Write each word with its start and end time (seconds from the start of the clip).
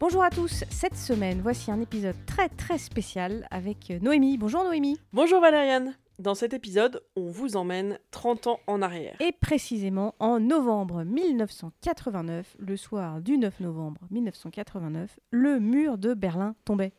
Bonjour 0.00 0.22
à 0.22 0.30
tous, 0.30 0.64
cette 0.70 0.96
semaine, 0.96 1.42
voici 1.42 1.70
un 1.70 1.78
épisode 1.78 2.16
très 2.24 2.48
très 2.48 2.78
spécial 2.78 3.46
avec 3.50 3.92
Noémie. 4.00 4.38
Bonjour 4.38 4.64
Noémie. 4.64 4.98
Bonjour 5.12 5.42
Valériane. 5.42 5.94
Dans 6.18 6.34
cet 6.34 6.54
épisode, 6.54 7.02
on 7.16 7.28
vous 7.28 7.54
emmène 7.58 7.98
30 8.10 8.46
ans 8.46 8.60
en 8.66 8.80
arrière. 8.80 9.14
Et 9.20 9.32
précisément 9.32 10.14
en 10.18 10.40
novembre 10.40 11.04
1989, 11.04 12.56
le 12.58 12.78
soir 12.78 13.20
du 13.20 13.36
9 13.36 13.60
novembre 13.60 14.00
1989, 14.10 15.20
le 15.32 15.60
mur 15.60 15.98
de 15.98 16.14
Berlin 16.14 16.54
tombait. 16.64 16.94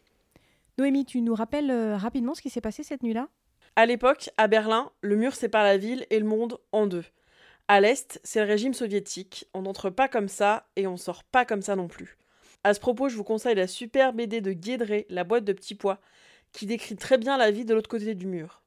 Noémie, 0.77 1.05
tu 1.05 1.21
nous 1.21 1.33
rappelles 1.33 1.71
euh, 1.71 1.97
rapidement 1.97 2.35
ce 2.35 2.43
qui 2.43 2.51
s'est 2.51 2.61
passé 2.61 2.83
cette 2.83 3.01
nuit-là? 3.01 3.29
À 3.75 3.87
l'époque, 3.87 4.29
à 4.37 4.47
Berlin, 4.47 4.91
le 5.01 5.15
mur 5.15 5.33
sépare 5.33 5.63
la 5.63 5.77
ville 5.77 6.05
et 6.11 6.19
le 6.19 6.25
monde 6.25 6.59
en 6.71 6.85
deux. 6.85 7.05
À 7.67 7.81
l'est, 7.81 8.21
c'est 8.23 8.41
le 8.41 8.45
régime 8.45 8.75
soviétique. 8.75 9.47
On 9.55 9.63
n'entre 9.63 9.89
pas 9.89 10.07
comme 10.07 10.27
ça 10.27 10.67
et 10.75 10.85
on 10.85 10.97
sort 10.97 11.23
pas 11.23 11.45
comme 11.45 11.63
ça 11.63 11.75
non 11.75 11.87
plus. 11.87 12.19
À 12.63 12.75
ce 12.75 12.79
propos, 12.79 13.09
je 13.09 13.15
vous 13.15 13.23
conseille 13.23 13.55
la 13.55 13.65
super 13.65 14.13
BD 14.13 14.39
de 14.39 14.53
Guédré, 14.53 15.07
La 15.09 15.23
boîte 15.23 15.45
de 15.45 15.53
petits 15.53 15.73
pois, 15.73 15.99
qui 16.51 16.67
décrit 16.67 16.95
très 16.95 17.17
bien 17.17 17.37
la 17.37 17.49
vie 17.49 17.65
de 17.65 17.73
l'autre 17.73 17.89
côté 17.89 18.13
du 18.13 18.27
mur. 18.27 18.61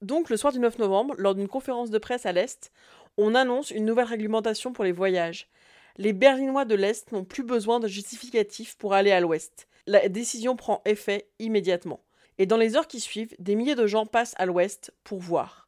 Donc, 0.00 0.30
le 0.30 0.36
soir 0.36 0.52
du 0.52 0.60
9 0.60 0.78
novembre, 0.78 1.14
lors 1.18 1.34
d'une 1.34 1.48
conférence 1.48 1.90
de 1.90 1.98
presse 1.98 2.26
à 2.26 2.32
l'Est, 2.32 2.70
on 3.16 3.34
annonce 3.34 3.72
une 3.72 3.84
nouvelle 3.84 4.04
réglementation 4.06 4.72
pour 4.72 4.84
les 4.84 4.92
voyages. 4.92 5.48
Les 5.96 6.12
Berlinois 6.12 6.66
de 6.66 6.74
l'Est 6.74 7.10
n'ont 7.10 7.24
plus 7.24 7.42
besoin 7.42 7.80
de 7.80 7.88
justificatifs 7.88 8.76
pour 8.76 8.94
aller 8.94 9.10
à 9.10 9.20
l'Ouest. 9.20 9.66
La 9.86 10.08
décision 10.08 10.54
prend 10.54 10.82
effet 10.84 11.28
immédiatement. 11.38 12.04
Et 12.38 12.46
dans 12.46 12.58
les 12.58 12.76
heures 12.76 12.86
qui 12.86 13.00
suivent, 13.00 13.34
des 13.38 13.56
milliers 13.56 13.74
de 13.74 13.86
gens 13.86 14.06
passent 14.06 14.34
à 14.36 14.46
l'Ouest 14.46 14.92
pour 15.02 15.18
voir 15.18 15.65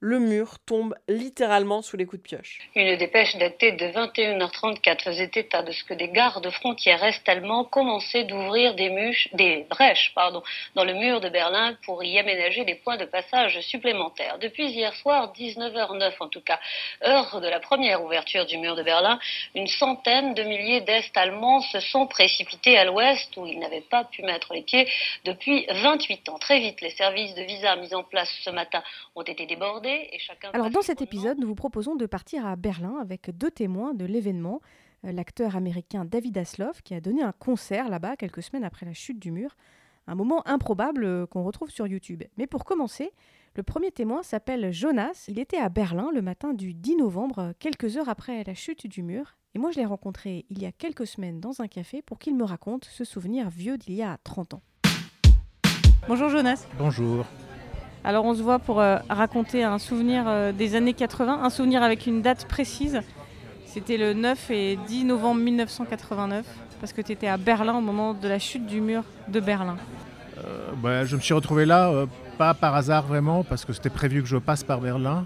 le 0.00 0.18
mur 0.18 0.58
tombe 0.66 0.94
littéralement 1.08 1.80
sous 1.80 1.96
les 1.96 2.04
coups 2.04 2.22
de 2.22 2.28
pioche. 2.28 2.58
Une 2.74 2.96
dépêche 2.96 3.36
datée 3.36 3.72
de 3.72 3.86
21h34 3.86 5.02
faisait 5.02 5.30
état 5.34 5.62
de 5.62 5.72
ce 5.72 5.82
que 5.84 5.94
des 5.94 6.08
gardes 6.08 6.50
frontières 6.50 7.02
est 7.04 7.26
allemands 7.28 7.64
commençaient 7.64 8.24
d'ouvrir 8.24 8.74
des, 8.74 9.66
brèches 9.70 10.14
dans 10.74 10.84
le 10.84 10.92
mur 10.94 11.20
de 11.20 11.28
Berlin 11.28 11.76
pour 11.86 12.04
y 12.04 12.18
aménager 12.18 12.64
des 12.64 12.74
points 12.74 12.96
de 12.96 13.06
passage 13.06 13.58
supplémentaires. 13.60 14.38
Depuis 14.38 14.66
hier 14.66 14.94
soir, 14.96 15.32
19h09 15.32 16.12
en 16.20 16.28
tout 16.28 16.42
cas, 16.42 16.60
heure 17.06 17.40
de 17.40 17.48
la 17.48 17.60
première 17.60 18.04
ouverture 18.04 18.46
du 18.46 18.58
mur 18.58 18.76
de 18.76 18.82
Berlin, 18.82 19.18
une 19.54 19.68
centaine 19.68 20.34
de 20.34 20.42
milliers 20.42 20.82
d'Est 20.82 21.16
allemands 21.16 21.60
se 21.60 21.80
sont 21.80 22.06
précipités 22.06 22.76
à 22.76 22.84
l'ouest 22.84 23.34
où 23.36 23.46
ils 23.46 23.58
n'avaient 23.58 23.80
pas 23.80 24.04
pu 24.04 24.22
mettre 24.22 24.52
les 24.52 24.62
pieds 24.62 24.86
depuis 25.24 25.66
28 25.70 26.28
ans. 26.28 26.38
Très 26.38 26.58
vite, 26.58 26.80
les 26.80 26.90
services 26.90 27.34
de 27.34 27.42
visa 27.42 27.76
mis 27.76 27.94
en 27.94 28.02
place 28.02 28.30
ce 28.42 28.50
matin 28.50 28.82
ont 29.14 29.22
été 29.22 29.46
débordés 29.46 29.83
alors 30.52 30.70
dans 30.70 30.82
cet 30.82 31.02
épisode, 31.02 31.38
nous 31.38 31.46
vous 31.46 31.54
proposons 31.54 31.96
de 31.96 32.06
partir 32.06 32.46
à 32.46 32.56
Berlin 32.56 32.96
avec 33.00 33.30
deux 33.36 33.50
témoins 33.50 33.94
de 33.94 34.04
l'événement. 34.04 34.60
Euh, 35.04 35.12
l'acteur 35.12 35.56
américain 35.56 36.04
David 36.04 36.38
Hasselhoff 36.38 36.82
qui 36.82 36.94
a 36.94 37.00
donné 37.00 37.22
un 37.22 37.32
concert 37.32 37.88
là-bas 37.88 38.16
quelques 38.16 38.42
semaines 38.42 38.64
après 38.64 38.86
la 38.86 38.94
chute 38.94 39.18
du 39.18 39.30
mur. 39.30 39.56
Un 40.06 40.14
moment 40.14 40.46
improbable 40.46 41.04
euh, 41.04 41.26
qu'on 41.26 41.42
retrouve 41.42 41.70
sur 41.70 41.86
YouTube. 41.86 42.22
Mais 42.36 42.46
pour 42.46 42.64
commencer, 42.64 43.12
le 43.54 43.62
premier 43.62 43.90
témoin 43.90 44.22
s'appelle 44.22 44.72
Jonas. 44.72 45.24
Il 45.28 45.38
était 45.38 45.58
à 45.58 45.68
Berlin 45.68 46.10
le 46.12 46.22
matin 46.22 46.52
du 46.52 46.74
10 46.74 46.96
novembre, 46.96 47.38
euh, 47.38 47.52
quelques 47.58 47.96
heures 47.96 48.08
après 48.08 48.44
la 48.44 48.54
chute 48.54 48.86
du 48.86 49.02
mur. 49.02 49.36
Et 49.54 49.58
moi, 49.58 49.70
je 49.70 49.78
l'ai 49.78 49.86
rencontré 49.86 50.44
il 50.50 50.60
y 50.60 50.66
a 50.66 50.72
quelques 50.72 51.06
semaines 51.06 51.40
dans 51.40 51.60
un 51.60 51.68
café 51.68 52.02
pour 52.02 52.18
qu'il 52.18 52.36
me 52.36 52.44
raconte 52.44 52.84
ce 52.86 53.04
souvenir 53.04 53.50
vieux 53.50 53.78
d'il 53.78 53.94
y 53.94 54.02
a 54.02 54.18
30 54.24 54.54
ans. 54.54 54.62
Bonjour 56.06 56.28
Jonas. 56.28 56.66
Bonjour. 56.76 57.24
Alors 58.06 58.26
on 58.26 58.34
se 58.34 58.42
voit 58.42 58.58
pour 58.58 58.80
euh, 58.80 58.98
raconter 59.08 59.64
un 59.64 59.78
souvenir 59.78 60.24
euh, 60.26 60.52
des 60.52 60.74
années 60.74 60.92
80, 60.92 61.40
un 61.42 61.48
souvenir 61.48 61.82
avec 61.82 62.06
une 62.06 62.20
date 62.20 62.46
précise. 62.46 63.00
C'était 63.64 63.96
le 63.96 64.12
9 64.12 64.50
et 64.50 64.78
10 64.86 65.06
novembre 65.06 65.40
1989, 65.40 66.44
parce 66.80 66.92
que 66.92 67.00
tu 67.00 67.12
étais 67.12 67.28
à 67.28 67.38
Berlin 67.38 67.78
au 67.78 67.80
moment 67.80 68.12
de 68.12 68.28
la 68.28 68.38
chute 68.38 68.66
du 68.66 68.82
mur 68.82 69.04
de 69.28 69.40
Berlin. 69.40 69.78
Euh, 70.36 70.68
bah, 70.82 71.06
je 71.06 71.16
me 71.16 71.20
suis 71.22 71.32
retrouvé 71.32 71.64
là, 71.64 71.90
pas 72.36 72.52
par 72.52 72.74
hasard 72.74 73.06
vraiment, 73.06 73.42
parce 73.42 73.64
que 73.64 73.72
c'était 73.72 73.88
prévu 73.88 74.20
que 74.20 74.28
je 74.28 74.36
passe 74.36 74.62
par 74.62 74.80
Berlin, 74.80 75.24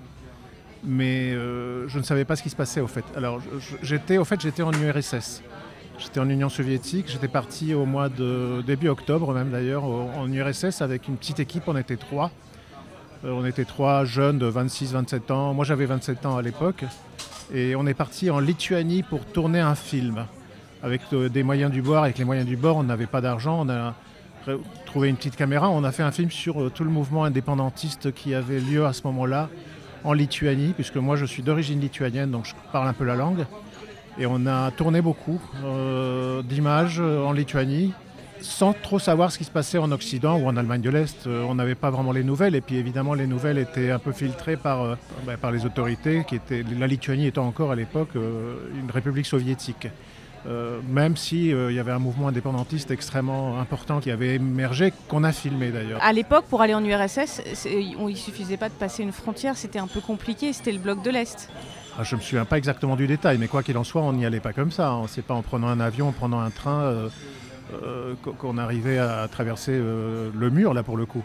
mais 0.85 1.33
je 1.33 1.99
ne 1.99 2.03
savais 2.05 2.25
pas 2.25 2.37
ce 2.37 2.45
qui 2.45 2.51
se 2.51 2.57
passait 2.57 2.81
au 2.81 2.87
fait. 2.87 3.05
Alors 3.17 3.43
j'étais, 3.83 4.19
au 4.19 4.25
fait, 4.25 4.41
j'étais 4.41 4.63
en 4.63 4.73
URSS. 4.73 5.43
J'étais 5.99 6.21
en 6.21 6.29
Union 6.31 6.49
soviétique, 6.49 7.07
j'étais 7.09 7.29
parti 7.29 7.75
au 7.75 7.85
mois 7.85 8.09
de 8.09 8.63
début 8.65 8.89
octobre 8.89 9.35
même 9.35 9.51
d'ailleurs 9.51 9.83
en 9.85 10.33
URSS 10.33 10.81
avec 10.81 11.09
une 11.09 11.17
petite 11.17 11.41
équipe, 11.41 11.65
on 11.67 11.77
était 11.77 11.97
trois. 11.97 12.31
Euh, 13.25 13.33
on 13.33 13.45
était 13.45 13.65
trois 13.65 14.05
jeunes 14.05 14.39
de 14.39 14.51
26-27 14.51 15.33
ans. 15.33 15.55
Moi, 15.55 15.65
j'avais 15.65 15.87
27 15.87 16.27
ans 16.27 16.37
à 16.37 16.43
l'époque. 16.43 16.85
Et 17.53 17.75
on 17.75 17.87
est 17.87 17.95
parti 17.95 18.31
en 18.31 18.39
Lituanie 18.39 19.03
pour 19.03 19.25
tourner 19.25 19.61
un 19.61 19.75
film. 19.75 20.27
Avec 20.83 21.01
euh, 21.13 21.29
des 21.29 21.43
moyens 21.43 21.73
du 21.73 21.83
bord. 21.83 22.05
Avec 22.05 22.19
les 22.19 22.25
moyens 22.25 22.47
du 22.47 22.57
bord, 22.57 22.77
on 22.77 22.85
n'avait 22.85 23.07
pas 23.07 23.21
d'argent. 23.21 23.67
On 23.67 23.69
a 23.69 23.95
trouvé 24.87 25.09
une 25.09 25.17
petite 25.17 25.37
caméra. 25.37 25.69
On 25.69 25.83
a 25.83 25.91
fait 25.91 26.05
un 26.05 26.13
film 26.13 26.31
sur 26.31 26.63
euh, 26.63 26.71
tout 26.71 26.85
le 26.85 26.91
mouvement 26.91 27.25
indépendantiste 27.25 28.13
qui 28.13 28.35
avait 28.35 28.61
lieu 28.61 28.87
à 28.87 28.93
ce 28.93 29.03
moment-là 29.05 29.49
en 30.05 30.13
Lituanie, 30.13 30.73
puisque 30.75 30.97
moi, 30.97 31.17
je 31.17 31.25
suis 31.25 31.43
d'origine 31.43 31.81
lituanienne, 31.81 32.31
donc 32.31 32.45
je 32.45 32.55
parle 32.73 32.87
un 32.87 32.93
peu 32.93 33.05
la 33.05 33.17
langue. 33.17 33.47
Et 34.17 34.27
on 34.27 34.47
a 34.47 34.71
tourné 34.71 35.01
beaucoup 35.01 35.41
d'images 36.45 37.01
en 37.01 37.33
Lituanie 37.33 37.93
sans 38.41 38.73
trop 38.73 38.99
savoir 38.99 39.33
ce 39.33 39.39
qui 39.39 39.45
se 39.45 39.51
passait 39.51 39.79
en 39.79 39.91
Occident 39.93 40.39
ou 40.39 40.47
en 40.47 40.57
Allemagne 40.57 40.81
de 40.81 40.91
l'Est. 40.91 41.27
Euh, 41.27 41.45
on 41.49 41.55
n'avait 41.55 41.75
pas 41.75 41.91
vraiment 41.91 42.13
les 42.13 42.25
nouvelles 42.25 42.55
et 42.55 42.61
puis 42.61 42.77
évidemment 42.77 43.15
les 43.15 43.27
nouvelles 43.27 43.59
étaient 43.59 43.91
un 43.91 43.99
peu 43.99 44.13
filtrées 44.13 44.57
par, 44.57 44.83
euh, 44.83 44.95
bah, 45.27 45.37
par 45.37 45.51
les 45.51 45.65
autorités, 45.65 46.25
qui 46.27 46.37
étaient, 46.37 46.65
la 46.79 46.87
Lituanie 46.87 47.27
étant 47.27 47.47
encore 47.47 47.71
à 47.71 47.77
l'époque 47.77 48.11
euh, 48.17 48.57
une 48.79 48.91
république 48.91 49.27
soviétique. 49.27 49.89
même 50.89 51.17
s'il 51.17 51.57
il 51.71 51.75
y 51.75 51.79
avait 51.79 51.93
un 51.93 51.99
mouvement 51.99 52.29
indépendantiste 52.29 52.91
extrêmement 52.91 53.61
important 53.61 54.01
qui 54.01 54.11
avait 54.11 54.37
émergé, 54.37 54.93
qu'on 55.09 55.25
a 55.25 55.33
filmé 55.33 55.71
d'ailleurs. 55.71 56.01
À 56.03 56.13
l'époque, 56.13 56.47
pour 56.49 56.63
aller 56.63 56.75
en 56.75 56.83
URSS, 56.83 57.43
il 57.67 58.03
ne 58.03 58.15
suffisait 58.15 58.57
pas 58.57 58.71
de 58.71 58.75
passer 58.75 59.03
une 59.03 59.13
frontière, 59.13 59.57
c'était 59.57 59.81
un 59.81 59.89
peu 59.89 60.01
compliqué, 60.01 60.53
c'était 60.55 60.73
le 60.73 60.79
bloc 60.79 61.03
de 61.03 61.11
l'Est. 61.11 61.51
Ah, 62.01 62.05
je 62.05 62.15
ne 62.15 62.21
me 62.21 62.25
souviens 62.25 62.45
pas 62.45 62.59
exactement 62.59 62.95
du 62.95 63.09
détail, 63.09 63.39
mais 63.39 63.49
quoi 63.49 63.65
qu'il 63.65 63.77
en 63.77 63.83
soit, 63.83 64.03
on 64.03 64.13
n'y 64.13 64.25
allait 64.25 64.39
pas 64.39 64.53
comme 64.53 64.71
ça. 64.71 64.91
Hein. 64.91 65.07
C'est 65.09 65.25
pas 65.25 65.35
en 65.35 65.43
prenant 65.43 65.67
un 65.67 65.81
avion, 65.81 66.09
en 66.09 66.13
prenant 66.13 66.39
un 66.39 66.51
train. 66.51 66.83
Euh, 66.83 67.09
qu'on 68.39 68.59
arrivait 68.59 68.99
à 68.99 69.27
traverser 69.29 69.73
euh, 69.75 70.31
le 70.35 70.51
mur, 70.51 70.75
là, 70.75 70.83
pour 70.83 70.97
le 70.97 71.07
coup. 71.07 71.23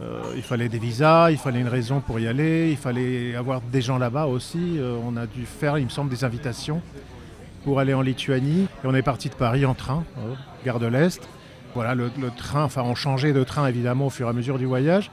Euh, 0.00 0.20
il 0.36 0.42
fallait 0.42 0.68
des 0.68 0.78
visas, 0.78 1.30
il 1.30 1.38
fallait 1.38 1.60
une 1.60 1.68
raison 1.68 2.00
pour 2.00 2.20
y 2.20 2.26
aller, 2.26 2.70
il 2.70 2.76
fallait 2.76 3.34
avoir 3.34 3.60
des 3.60 3.80
gens 3.80 3.98
là-bas 3.98 4.26
aussi. 4.26 4.78
on 5.04 5.16
a 5.16 5.26
dû 5.26 5.46
faire, 5.46 5.78
il 5.78 5.84
me 5.84 5.90
semble, 5.90 6.10
des 6.10 6.24
invitations 6.24 6.82
pour 7.64 7.80
aller 7.80 7.94
en 7.94 8.02
Lituanie. 8.02 8.68
Et 8.84 8.86
on 8.86 8.94
est 8.94 9.02
parti 9.02 9.28
de 9.28 9.34
Paris 9.34 9.64
en 9.64 9.74
train, 9.74 10.04
gare 10.64 10.78
de 10.78 10.86
l'Est. 10.86 11.20
Voilà, 11.74 11.94
le, 11.94 12.10
train, 12.36 12.64
enfin, 12.64 12.82
on 12.84 12.94
changeait 12.94 13.32
de 13.32 13.44
train 13.44 13.66
évidemment 13.66 14.06
au 14.06 14.10
fur 14.10 14.26
et 14.26 14.30
à 14.30 14.32
mesure 14.32 14.58
du 14.58 14.66
voyage. 14.66 15.10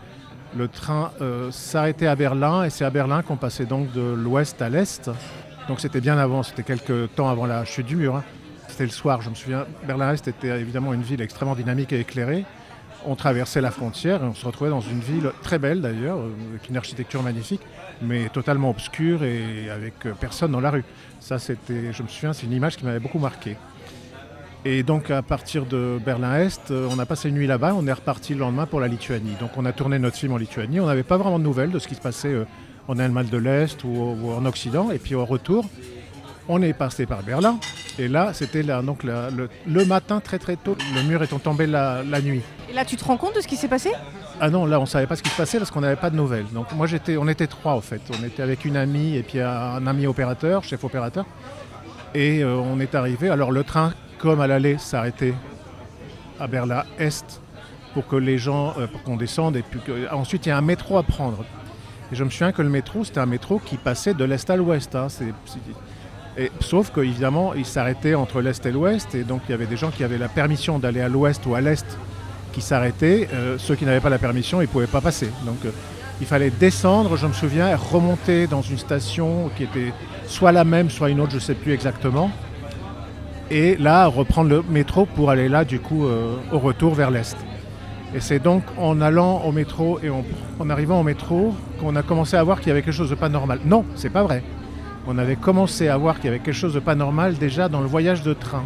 Le 0.56 0.67
train 0.67 1.12
s'arrêtait 1.50 2.07
à 2.07 2.16
Berlin 2.16 2.63
et 2.63 2.69
c'est 2.69 2.85
à 2.85 2.89
Berlin 2.89 3.22
qu'on 3.22 3.38
passait 3.38 3.66
donc 3.66 3.91
de 3.94 4.01
l'ouest 4.01 4.62
à 4.62 4.69
l'est. 4.69 5.09
Donc 5.67 5.79
c'était 5.79 6.01
bien 6.01 6.17
avant, 6.17 6.44
c'était 6.44 6.63
quelques 6.63 7.16
temps 7.16 7.29
avant 7.29 7.45
la 7.45 7.63
chute 7.63 7.85
du 7.85 7.95
mur. 7.95 8.17
Hein. 8.17 8.23
C'était 8.73 8.85
le 8.85 8.89
soir, 8.89 9.22
je 9.22 9.29
me 9.29 9.35
souviens. 9.35 9.67
Berlin-Est 9.85 10.28
était 10.28 10.59
évidemment 10.59 10.95
une 10.95 11.03
ville 11.03 11.22
extrêmement 11.22 11.53
dynamique 11.53 11.94
et 11.94 12.00
éclairée. 12.00 12.44
On 13.06 13.13
traversait 13.13 13.61
la 13.61 13.69
frontière 13.69 14.23
et 14.23 14.25
on 14.25 14.34
se 14.34 14.44
retrouvait 14.47 14.72
dans 14.72 14.81
une 14.81 15.00
ville 15.00 15.29
très 15.44 15.59
belle 15.59 15.79
d'ailleurs, 15.79 16.17
euh, 16.17 16.31
avec 16.50 16.69
une 16.69 16.78
architecture 16.78 17.22
magnifique, 17.22 17.62
mais 18.01 18.29
totalement 18.29 18.72
obscure 18.72 19.23
et 19.23 19.69
avec 19.69 20.07
euh, 20.07 20.13
personne 20.19 20.53
dans 20.53 20.59
la 20.59 20.72
rue. 20.72 20.83
Ça, 21.19 21.38
c'était, 21.38 21.94
je 21.94 22.01
me 22.01 22.07
souviens, 22.07 22.33
c'est 22.33 22.47
une 22.47 22.51
image 22.51 22.75
qui 22.75 22.83
m'avait 22.83 23.00
beaucoup 23.00 23.19
marqué. 23.19 23.57
Et 24.66 24.81
donc 24.81 25.12
à 25.12 25.22
partir 25.22 25.67
de 25.67 26.00
Berlin-Est, 26.03 26.72
euh, 26.72 26.89
on 26.89 26.97
a 26.97 27.06
passé 27.06 27.29
une 27.29 27.35
nuit 27.35 27.45
là-bas, 27.45 27.75
on 27.78 27.85
est 27.85 27.94
reparti 27.94 28.33
le 28.33 28.39
lendemain 28.39 28.66
pour 28.66 28.79
la 28.79 28.88
Lituanie. 28.88 29.35
Donc 29.39 29.51
on 29.56 29.66
a 29.66 29.72
tourné 29.72 30.00
notre 30.00 30.17
film 30.17 30.33
en 30.33 30.38
Lituanie, 30.38 30.79
on 30.79 30.88
n'avait 30.88 31.03
pas 31.03 31.17
vraiment 31.17 31.38
de 31.38 31.44
nouvelles 31.44 31.69
de 31.69 31.78
ce 31.78 31.88
qui 31.88 31.94
se 31.94 32.01
passait 32.01 32.35
en 32.88 32.97
Allemagne 32.97 33.28
de 33.28 33.38
l'Est 33.38 33.83
ou, 33.83 34.31
en 34.35 34.44
Occident. 34.47 34.89
Et 34.89 34.97
puis 34.97 35.13
au 35.13 35.25
retour, 35.25 35.69
on 36.50 36.63
est 36.63 36.74
passé 36.74 37.06
par 37.06 37.21
Berlin. 37.21 37.59
Et 38.00 38.07
là, 38.07 38.31
c'était 38.34 38.63
donc 38.63 39.04
le, 39.04 39.86
matin 39.86 40.19
très 40.19 40.40
très 40.40 40.56
tôt. 40.56 40.75
Le 40.95 41.04
mur 41.04 41.22
étant 41.22 41.40
tombé 41.40 41.68
la, 41.68 42.04
nuit. 42.22 42.42
Et 42.69 42.74
là, 42.74 42.86
tu 42.86 42.95
te 42.95 43.06
rends 43.06 43.18
compte 43.18 43.36
de 43.36 43.42
ce 43.42 43.48
qui 43.48 43.56
s'est 43.56 43.68
passé? 43.68 43.92
Ah 44.42 44.50
non, 44.50 44.66
là, 44.66 44.80
on 44.80 44.86
savait 44.86 45.06
pas 45.06 45.16
ce 45.16 45.22
qui 45.22 45.30
se 45.30 45.38
passait 45.38 45.60
parce 45.60 45.69
qu'on 45.69 45.81
n'avait 45.81 45.95
pas 45.95 46.10
de 46.10 46.16
nouvelles. 46.16 46.48
Donc 46.54 46.72
moi, 46.74 46.88
j'étais, 46.88 47.18
on 47.18 47.28
était 47.28 47.48
trois 47.48 47.74
en 47.74 47.81
fait. 47.81 48.01
On 48.19 48.25
était 48.25 48.42
avec 48.42 48.66
une 48.66 48.78
amie 48.78 49.16
et 49.16 49.24
puis 49.24 49.40
un 49.40 49.86
ami 49.86 50.07
opérateur, 50.07 50.63
chef 50.63 50.84
opérateur. 50.84 51.25
Et 52.16 52.44
euh, 52.44 52.56
on 52.56 52.80
est 52.80 52.95
arrivé. 52.95 53.30
Alors 53.30 53.51
le 53.51 53.63
train, 53.63 53.94
comme 54.18 54.42
à 54.42 54.48
l'aller, 54.48 54.78
s'arrêtait 54.78 55.34
à 56.40 56.48
Berlin 56.48 56.84
Est 56.98 57.42
pour 57.94 58.07
que 58.07 58.16
les 58.16 58.38
gens, 58.38 58.74
euh, 58.78 58.88
pour 58.88 59.04
qu'on 59.04 59.18
descende. 59.18 59.56
Et 59.56 59.62
puis 59.62 59.80
ensuite, 60.12 60.45
il 60.45 60.50
y 60.50 60.51
a 60.51 60.57
un 60.57 60.62
métro 60.62 60.98
à 60.98 61.04
prendre. 61.04 61.44
Et 62.12 62.16
je 62.16 62.24
me 62.24 62.30
souviens 62.30 62.51
que 62.51 62.62
le 62.62 62.69
métro, 62.69 63.04
c'était 63.04 63.19
un 63.19 63.25
métro 63.25 63.60
qui 63.60 63.78
passait 63.78 64.13
de 64.13 64.24
l'est 64.24 64.50
à 64.50 64.56
l'ouest. 64.56 64.95
Hein. 64.95 65.07
C'est, 65.10 65.25
sauf 66.59 66.91
qu'évidemment, 66.91 67.53
il 67.53 67.65
s'arrêtait 67.65 68.15
entre 68.15 68.41
l'Est 68.41 68.65
et 68.65 68.71
l'Ouest, 68.71 69.15
et 69.15 69.24
donc 69.24 69.41
il 69.47 69.51
y 69.51 69.53
avait 69.53 69.65
des 69.65 69.77
gens 69.77 69.91
qui 69.91 70.03
avaient 70.03 70.18
la 70.18 70.30
permission 70.30 70.80
d'aller 70.80 71.01
à 71.01 71.09
l'Ouest 71.09 71.45
ou 71.45 71.56
à 71.56 71.62
l'Est 71.62 71.85
qui 72.51 72.62
s'arrêtaient. 72.62 73.27
Euh, 73.33 73.57
ceux 73.57 73.75
qui 73.75 73.85
n'avaient 73.85 74.00
pas 74.00 74.09
la 74.09 74.19
permission, 74.19 74.62
ils 74.62 74.65
ne 74.65 74.69
pouvaient 74.69 74.88
pas 74.88 75.01
passer. 75.01 75.30
Donc 75.45 75.57
euh, 75.65 75.71
il 76.21 76.27
fallait 76.27 76.51
descendre, 76.51 77.18
je 77.18 77.27
me 77.27 77.33
souviens, 77.33 77.75
remonter 77.75 78.47
dans 78.47 78.62
une 78.62 78.77
station 78.77 79.50
qui 79.57 79.63
était 79.63 79.94
soit 80.27 80.51
la 80.51 80.63
même, 80.63 80.89
soit 80.89 81.09
une 81.09 81.19
autre, 81.19 81.31
je 81.31 81.38
ne 81.38 81.41
sais 81.41 81.56
plus 81.56 81.74
exactement. 81.74 82.31
et 83.51 83.75
là 83.75 84.07
reprendre 84.07 84.50
le 84.50 84.63
métro 84.68 85.06
pour 85.06 85.30
aller 85.30 85.50
là 85.50 85.65
du 85.65 85.80
coup 85.80 86.06
euh, 86.06 86.38
au 86.51 86.59
retour 86.59 86.94
vers 86.94 87.12
l'est. 87.12 87.35
Et 88.15 88.19
c'est 88.19 88.39
donc 88.39 88.63
en 88.77 89.01
allant 89.01 89.41
au 89.44 89.51
métro 89.51 90.00
et 90.03 90.09
en, 90.09 90.69
arrivant 90.69 91.00
au 91.00 91.03
métro 91.03 91.56
qu'on 91.80 91.95
a 91.95 92.03
commencé 92.03 92.38
à 92.38 92.44
voir 92.44 92.59
qu'il 92.59 92.68
y 92.68 92.71
avait 92.71 92.83
quelque 92.83 92.94
chose 92.94 93.09
de 93.09 93.15
pas 93.15 93.30
normal. 93.30 93.59
Non, 93.65 93.85
c'est 93.95 94.12
pas 94.12 94.24
vrai. 94.24 94.44
On 95.05 95.17
avait 95.17 95.35
commencé 95.35 95.89
à 95.89 95.97
voir 95.97 96.15
qu'il 96.15 96.25
y 96.25 96.27
avait 96.29 96.39
quelque 96.39 96.55
chose 96.55 96.73
de 96.73 96.79
pas 96.79 96.95
normal 96.95 97.35
déjà 97.38 97.67
dans 97.67 97.81
le 97.81 97.88
voyage 97.88 98.23
de 98.23 98.33
train. 98.33 98.63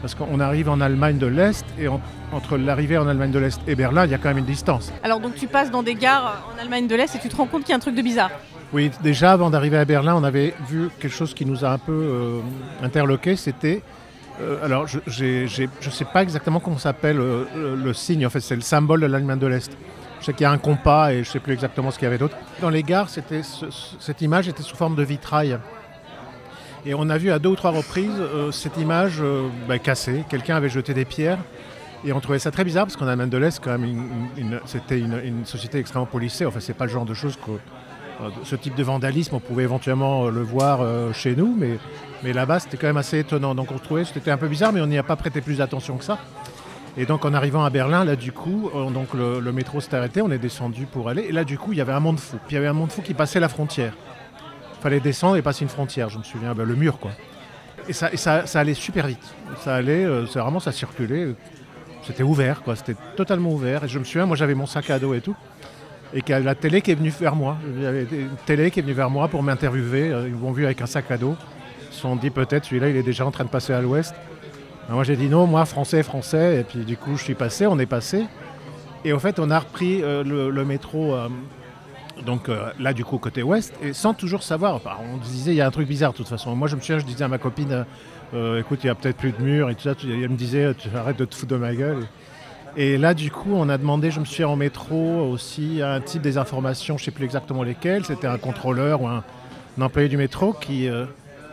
Parce 0.00 0.14
qu'on 0.14 0.38
arrive 0.38 0.68
en 0.68 0.80
Allemagne 0.80 1.18
de 1.18 1.26
l'Est 1.26 1.64
et 1.80 1.88
entre 1.88 2.56
l'arrivée 2.56 2.96
en 2.98 3.08
Allemagne 3.08 3.32
de 3.32 3.40
l'Est 3.40 3.60
et 3.66 3.74
Berlin, 3.74 4.04
il 4.04 4.12
y 4.12 4.14
a 4.14 4.18
quand 4.18 4.28
même 4.28 4.38
une 4.38 4.44
distance. 4.44 4.92
Alors 5.02 5.18
donc 5.18 5.34
tu 5.34 5.48
passes 5.48 5.72
dans 5.72 5.82
des 5.82 5.96
gares 5.96 6.48
en 6.54 6.60
Allemagne 6.60 6.86
de 6.86 6.94
l'Est 6.94 7.16
et 7.16 7.18
tu 7.18 7.28
te 7.28 7.34
rends 7.34 7.46
compte 7.46 7.62
qu'il 7.62 7.70
y 7.70 7.72
a 7.72 7.76
un 7.76 7.80
truc 7.80 7.96
de 7.96 8.02
bizarre. 8.02 8.30
Oui, 8.72 8.90
déjà 9.02 9.32
avant 9.32 9.50
d'arriver 9.50 9.78
à 9.78 9.84
Berlin, 9.84 10.14
on 10.14 10.22
avait 10.22 10.54
vu 10.68 10.90
quelque 11.00 11.12
chose 11.12 11.34
qui 11.34 11.46
nous 11.46 11.64
a 11.64 11.70
un 11.70 11.78
peu 11.78 11.92
euh, 11.92 12.40
interloqué. 12.82 13.34
C'était, 13.34 13.82
euh, 14.40 14.64
alors 14.64 14.86
je 14.86 14.98
ne 15.44 15.90
sais 15.90 16.04
pas 16.04 16.22
exactement 16.22 16.60
comment 16.60 16.78
s'appelle 16.78 17.18
euh, 17.18 17.74
le 17.82 17.92
signe. 17.94 18.24
En 18.26 18.30
fait, 18.30 18.40
c'est 18.40 18.54
le 18.54 18.60
symbole 18.60 19.00
de 19.00 19.06
l'Allemagne 19.06 19.38
de 19.38 19.46
l'Est. 19.46 19.76
Je 20.20 20.26
sais 20.26 20.32
qu'il 20.32 20.42
y 20.42 20.46
a 20.46 20.50
un 20.50 20.58
compas 20.58 21.12
et 21.12 21.16
je 21.16 21.28
ne 21.28 21.32
sais 21.32 21.40
plus 21.40 21.52
exactement 21.52 21.90
ce 21.90 21.98
qu'il 21.98 22.04
y 22.04 22.08
avait 22.08 22.18
d'autre. 22.18 22.36
Dans 22.60 22.70
les 22.70 22.82
gares, 22.82 23.08
cette 23.08 24.22
image 24.22 24.48
était 24.48 24.62
sous 24.62 24.76
forme 24.76 24.96
de 24.96 25.02
vitrail. 25.02 25.58
Et 26.86 26.94
on 26.94 27.08
a 27.10 27.18
vu 27.18 27.30
à 27.30 27.38
deux 27.38 27.50
ou 27.50 27.56
trois 27.56 27.70
reprises 27.70 28.18
euh, 28.18 28.50
cette 28.52 28.76
image 28.76 29.18
euh, 29.20 29.48
bah, 29.68 29.78
cassée. 29.78 30.24
Quelqu'un 30.28 30.56
avait 30.56 30.68
jeté 30.68 30.94
des 30.94 31.04
pierres. 31.04 31.38
Et 32.04 32.12
on 32.12 32.20
trouvait 32.20 32.38
ça 32.38 32.50
très 32.50 32.64
bizarre 32.64 32.86
parce 32.86 32.96
qu'en 32.96 33.08
Allemagne 33.08 33.28
de 33.28 33.38
l'Est, 33.38 33.60
c'était 34.64 35.00
une, 35.00 35.44
société 35.44 35.78
extrêmement 35.78 36.06
policée. 36.06 36.46
Enfin, 36.46 36.60
c'est 36.60 36.74
pas 36.74 36.86
le 36.86 36.90
genre 36.90 37.04
de 37.04 37.14
choses 37.14 37.36
que. 37.36 37.50
Euh, 37.50 38.30
ce 38.42 38.56
type 38.56 38.74
de 38.74 38.82
vandalisme, 38.82 39.34
on 39.34 39.40
pouvait 39.40 39.64
éventuellement 39.64 40.28
le 40.28 40.42
voir 40.42 40.80
chez 41.14 41.36
nous, 41.36 41.54
mais, 41.56 41.78
mais 42.24 42.32
là-bas, 42.32 42.58
c'était 42.58 42.76
quand 42.76 42.88
même 42.88 42.96
assez 42.96 43.18
étonnant. 43.18 43.54
Donc 43.54 43.70
on 43.70 43.78
trouvait 43.78 44.04
c'était 44.04 44.30
un 44.30 44.36
peu 44.36 44.48
bizarre, 44.48 44.72
mais 44.72 44.80
on 44.80 44.86
n'y 44.86 44.98
a 44.98 45.04
pas 45.04 45.14
prêté 45.14 45.40
plus 45.40 45.58
d'attention 45.58 45.96
que 45.96 46.04
ça. 46.04 46.18
Et 46.98 47.06
donc 47.06 47.24
en 47.24 47.32
arrivant 47.32 47.64
à 47.64 47.70
Berlin, 47.70 48.04
là 48.04 48.16
du 48.16 48.32
coup, 48.32 48.70
donc 48.92 49.14
le, 49.14 49.52
métro 49.52 49.80
s'est 49.80 49.94
arrêté, 49.94 50.20
on 50.20 50.30
est 50.30 50.38
descendu 50.38 50.84
pour 50.84 51.08
aller. 51.08 51.22
Et 51.22 51.32
là 51.32 51.44
du 51.44 51.56
coup, 51.56 51.72
il 51.72 51.78
y 51.78 51.80
avait 51.80 51.92
un 51.92 52.00
monde 52.00 52.18
fou. 52.18 52.36
Puis 52.46 52.52
il 52.52 52.54
y 52.56 52.58
avait 52.58 52.66
un 52.66 52.72
monde 52.72 52.90
fou 52.90 53.02
qui 53.02 53.14
passait 53.14 53.40
la 53.40 53.48
frontière 53.48 53.94
fallait 54.80 55.00
descendre 55.00 55.36
et 55.36 55.42
passer 55.42 55.64
une 55.64 55.68
frontière, 55.68 56.08
je 56.08 56.18
me 56.18 56.22
souviens, 56.22 56.54
ben, 56.54 56.64
le 56.64 56.74
mur 56.74 56.98
quoi. 56.98 57.10
Et, 57.88 57.92
ça, 57.92 58.10
ça, 58.16 58.60
allait 58.60 58.74
super 58.74 59.06
vite. 59.06 59.34
Ça 59.62 59.74
allait, 59.74 60.04
euh, 60.04 60.24
vraiment 60.34 60.60
ça 60.60 60.72
circulait. 60.72 61.28
C'était 62.02 62.22
ouvert 62.22 62.62
quoi, 62.62 62.76
c'était 62.76 62.96
totalement 63.16 63.50
ouvert. 63.50 63.84
Et 63.84 63.88
je 63.88 63.98
me 63.98 64.04
souviens, 64.04 64.26
moi 64.26 64.36
j'avais 64.36 64.54
mon 64.54 64.66
sac 64.66 64.90
à 64.90 64.98
dos 64.98 65.14
et 65.14 65.20
tout. 65.20 65.36
Et 66.14 66.22
qu'il 66.22 66.32
y 66.32 66.34
a 66.34 66.40
la 66.40 66.54
télé 66.54 66.80
qui 66.80 66.90
est 66.90 66.94
venue 66.94 67.12
vers 67.18 67.34
moi. 67.34 67.56
Il 67.76 67.82
y 67.82 67.86
avait 67.86 68.02
une 68.02 68.36
télé 68.46 68.70
qui 68.70 68.80
est 68.80 68.82
venue 68.82 68.94
vers 68.94 69.10
moi 69.10 69.28
pour 69.28 69.42
m'interviewer. 69.42 70.14
Ils 70.26 70.34
m'ont 70.34 70.52
vu 70.52 70.64
avec 70.64 70.80
un 70.80 70.86
sac 70.86 71.10
à 71.10 71.18
dos. 71.18 71.36
Ils 71.90 71.94
se 71.94 72.00
sont 72.00 72.16
dit 72.16 72.30
peut-être 72.30 72.66
celui-là 72.66 72.88
il 72.88 72.96
est 72.96 73.02
déjà 73.02 73.26
en 73.26 73.30
train 73.30 73.44
de 73.44 73.50
passer 73.50 73.72
à 73.72 73.80
l'ouest. 73.80 74.14
Moi 74.94 75.04
j'ai 75.04 75.16
dit 75.16 75.28
non, 75.28 75.46
moi 75.46 75.64
français, 75.64 76.02
français. 76.02 76.60
Et 76.60 76.64
puis 76.64 76.80
du 76.80 76.96
coup 76.96 77.16
je 77.16 77.22
suis 77.22 77.34
passé, 77.34 77.66
on 77.66 77.78
est 77.78 77.86
passé. 77.86 78.24
Et 79.04 79.12
au 79.12 79.18
fait 79.18 79.38
on 79.38 79.50
a 79.50 79.58
repris 79.58 80.02
euh, 80.02 80.24
le, 80.24 80.64
métro 80.64 81.14
euh, 81.14 81.28
donc 82.26 82.48
euh, 82.48 82.70
là, 82.80 82.92
du 82.92 83.04
coup, 83.04 83.18
côté 83.18 83.42
ouest, 83.44 83.72
et 83.80 83.92
sans 83.92 84.12
toujours 84.12 84.42
savoir. 84.42 84.80
on 85.12 85.18
disait, 85.18 85.52
il 85.52 85.56
y 85.56 85.60
a 85.60 85.66
un 85.66 85.70
truc 85.70 85.86
bizarre, 85.86 86.12
de 86.12 86.16
toute 86.16 86.28
façon. 86.28 86.56
Moi, 86.56 86.66
je 86.66 86.74
me 86.74 86.80
souviens, 86.80 86.98
je 86.98 87.04
disais 87.04 87.22
à 87.22 87.28
ma 87.28 87.38
copine, 87.38 87.84
écoute, 88.58 88.80
il 88.82 88.88
y 88.88 88.90
a 88.90 88.96
peut-être 88.96 89.16
plus 89.16 89.30
de 89.30 89.40
murs 89.40 89.70
et 89.70 89.76
tout 89.76 89.82
ça. 89.82 89.94
Elle 90.02 90.28
me 90.28 90.36
disait, 90.36 90.74
tu 90.74 90.88
arrêtes 90.96 91.18
de 91.18 91.24
te 91.24 91.34
foutre 91.36 91.52
de 91.52 91.58
ma 91.58 91.74
gueule. 91.74 92.08
Et 92.76 92.98
là, 92.98 93.14
du 93.14 93.30
coup, 93.30 93.52
on 93.52 93.68
a 93.68 93.78
demandé, 93.78 94.10
je 94.10 94.18
me 94.18 94.24
souviens, 94.24 94.48
en 94.48 94.56
métro 94.56 95.30
aussi, 95.30 95.80
un 95.80 96.00
type 96.00 96.22
des 96.22 96.38
informations, 96.38 96.98
je 96.98 97.02
ne 97.02 97.04
sais 97.04 97.10
plus 97.12 97.24
exactement 97.24 97.62
lesquelles. 97.62 98.04
C'était 98.04 98.26
un 98.26 98.38
contrôleur 98.38 99.02
ou 99.02 99.06
un, 99.06 99.22
employé 99.80 100.08
du 100.08 100.16
métro 100.16 100.54
qui, 100.54 100.88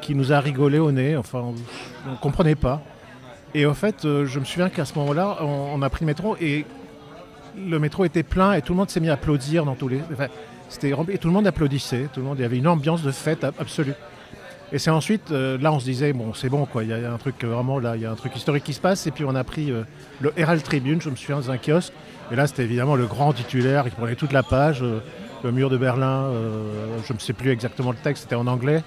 qui 0.02 0.16
nous 0.16 0.34
a 0.34 0.40
rigolé 0.40 0.80
au 0.80 0.92
nez. 0.92 1.16
Enfin, 1.16 1.54
on 2.08 2.12
ne 2.12 2.16
comprenait 2.18 2.56
pas. 2.56 2.82
Et 3.58 3.66
au 3.66 3.74
fait, 3.74 4.02
je 4.04 4.38
me 4.38 4.44
souviens 4.44 4.68
qu'à 4.68 4.84
ce 4.84 5.00
moment-là, 5.00 5.38
on, 5.42 5.82
a 5.82 5.90
pris 5.90 6.04
le 6.04 6.08
métro 6.08 6.36
et 6.42 6.66
le 7.58 7.80
métro 7.80 8.04
était 8.04 8.22
plein 8.22 8.52
et 8.52 8.62
tout 8.62 8.74
le 8.74 8.78
monde 8.78 8.90
s'est 8.90 9.00
mis 9.00 9.08
à 9.08 9.14
applaudir 9.14 9.64
dans 9.64 9.76
tous 9.76 9.88
les. 9.88 10.02
C'était 10.68 10.90
et 10.90 11.18
tout 11.18 11.30
le 11.30 11.34
monde 11.34 11.48
applaudissait, 11.48 12.10
tout 12.14 12.20
le 12.20 12.26
monde, 12.26 12.38
il 12.38 12.42
y 12.42 12.46
avait 12.46 12.58
une 12.58 12.68
ambiance 12.68 13.02
de 13.02 13.12
fête 13.12 13.46
absolue. 13.46 13.94
Et 14.74 14.78
c'est 14.78 14.90
ensuite, 14.90 15.32
euh, 15.32 15.58
là 15.58 15.72
on 15.72 15.80
se 15.80 15.86
disait, 15.86 16.12
bon 16.12 16.34
c'est 16.34 16.50
bon 16.50 16.66
quoi, 16.66 16.84
il 16.84 16.90
y, 16.90 16.94
a 16.94 17.14
un 17.14 17.18
truc 17.18 17.42
euh, 17.46 17.48
vraiment 17.48 17.80
là, 17.80 17.96
il 17.96 18.02
y 18.02 18.06
a 18.06 18.12
un 18.12 18.16
truc 18.16 18.36
historique 18.36 18.66
qui 18.66 18.74
se 18.74 18.82
passe. 18.82 19.08
Et 19.08 19.12
puis 19.12 19.24
on 19.24 19.36
a 19.36 19.44
pris 19.46 19.72
euh, 19.72 19.84
le 20.20 20.34
Herald 20.36 20.62
Tribune, 20.62 21.00
je 21.00 21.10
me 21.10 21.16
souviens, 21.16 21.38
dans 21.38 21.50
un 21.50 21.58
kiosque. 21.58 21.94
Et 22.32 22.36
là 22.36 22.48
c'était 22.48 22.64
évidemment 22.64 22.96
le 22.96 23.06
grand 23.06 23.32
titulaire 23.32 23.86
qui 23.86 23.92
prenait 23.92 24.16
toute 24.16 24.34
la 24.34 24.44
page, 24.44 24.84
le 25.44 25.52
mur 25.54 25.70
de 25.70 25.78
Berlin, 25.78 26.30
je 27.08 27.14
ne 27.14 27.20
sais 27.20 27.34
plus 27.34 27.52
exactement 27.52 27.92
le 27.92 27.98
texte, 27.98 28.24
c'était 28.24 28.36
en 28.36 28.48
anglais. 28.48 28.84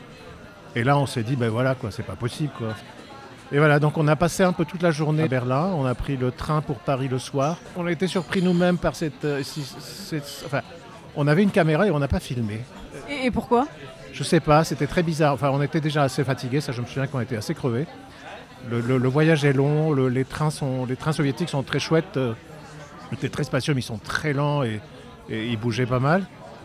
Et 0.77 0.85
là 0.85 0.99
on 0.99 1.07
s'est 1.07 1.23
dit, 1.23 1.37
ben 1.37 1.49
voilà 1.49 1.75
quoi, 1.75 1.91
c'est 1.91 2.03
pas 2.03 2.17
possible 2.17 2.51
quoi. 2.59 2.75
Et 3.51 3.59
voilà, 3.59 3.79
donc 3.79 3.97
on 3.97 4.07
a 4.09 4.17
passé 4.17 4.43
un 4.43 4.53
peu 4.53 4.65
toute 4.67 4.83
la 4.83 4.91
journée 4.91 5.23
à 5.23 5.29
Berlin, 5.29 5.73
on 5.75 5.87
a 5.87 5.95
pris 5.95 6.17
le 6.19 6.31
train 6.31 6.61
pour 6.61 6.77
Paris 6.77 7.09
le 7.09 7.19
soir. 7.19 7.57
On 7.77 7.87
a 7.87 7.93
été 7.93 8.07
surpris 8.07 8.43
nous-mêmes 8.43 8.77
par 8.77 8.95
cette, 8.95 9.27
cette, 9.43 10.43
enfin, 10.45 10.61
on 11.17 11.27
avait 11.27 11.43
une 11.43 11.51
caméra 11.51 11.87
et 11.87 11.91
on 11.91 11.99
n'a 11.99 12.09
pas 12.09 12.21
filmé. 12.21 12.61
Et, 13.11 13.31
pourquoi? 13.31 13.67
Je 14.13 14.23
sais 14.23 14.41
pas, 14.41 14.65
c'était 14.65 14.87
très 14.87 15.03
bizarre. 15.03 15.33
Enfin, 15.33 15.51
on 15.51 15.63
était 15.63 15.81
déjà 15.81 16.03
assez 16.03 16.25
fatigués, 16.25 16.61
ça 16.61 16.73
je 16.73 16.81
me 16.81 16.87
souviens 16.87 17.07
qu'on 17.07 17.21
était 17.21 17.37
assez 17.37 17.55
crevés. 17.55 17.87
Le, 18.71 19.09
voyage 19.09 19.45
est 19.45 19.53
long, 19.53 19.95
les, 19.95 20.25
trains 20.25 20.51
sont, 20.51 20.85
les 20.85 20.97
trains 20.97 21.13
soviétiques 21.13 21.49
sont 21.49 21.63
très 21.63 21.79
chouettes, 21.79 22.17
euh, 22.17 22.35
ils 23.11 23.15
étaient 23.15 23.29
très 23.29 23.45
spacieux, 23.45 23.73
mais 23.73 23.81
ils 23.81 23.85
sont 23.85 23.99
très 23.99 24.33
lents 24.33 24.63
et, 24.63 24.81
ils 25.31 25.57
bougeaient 25.59 25.87
pas 25.87 26.01
mal. 26.01 26.25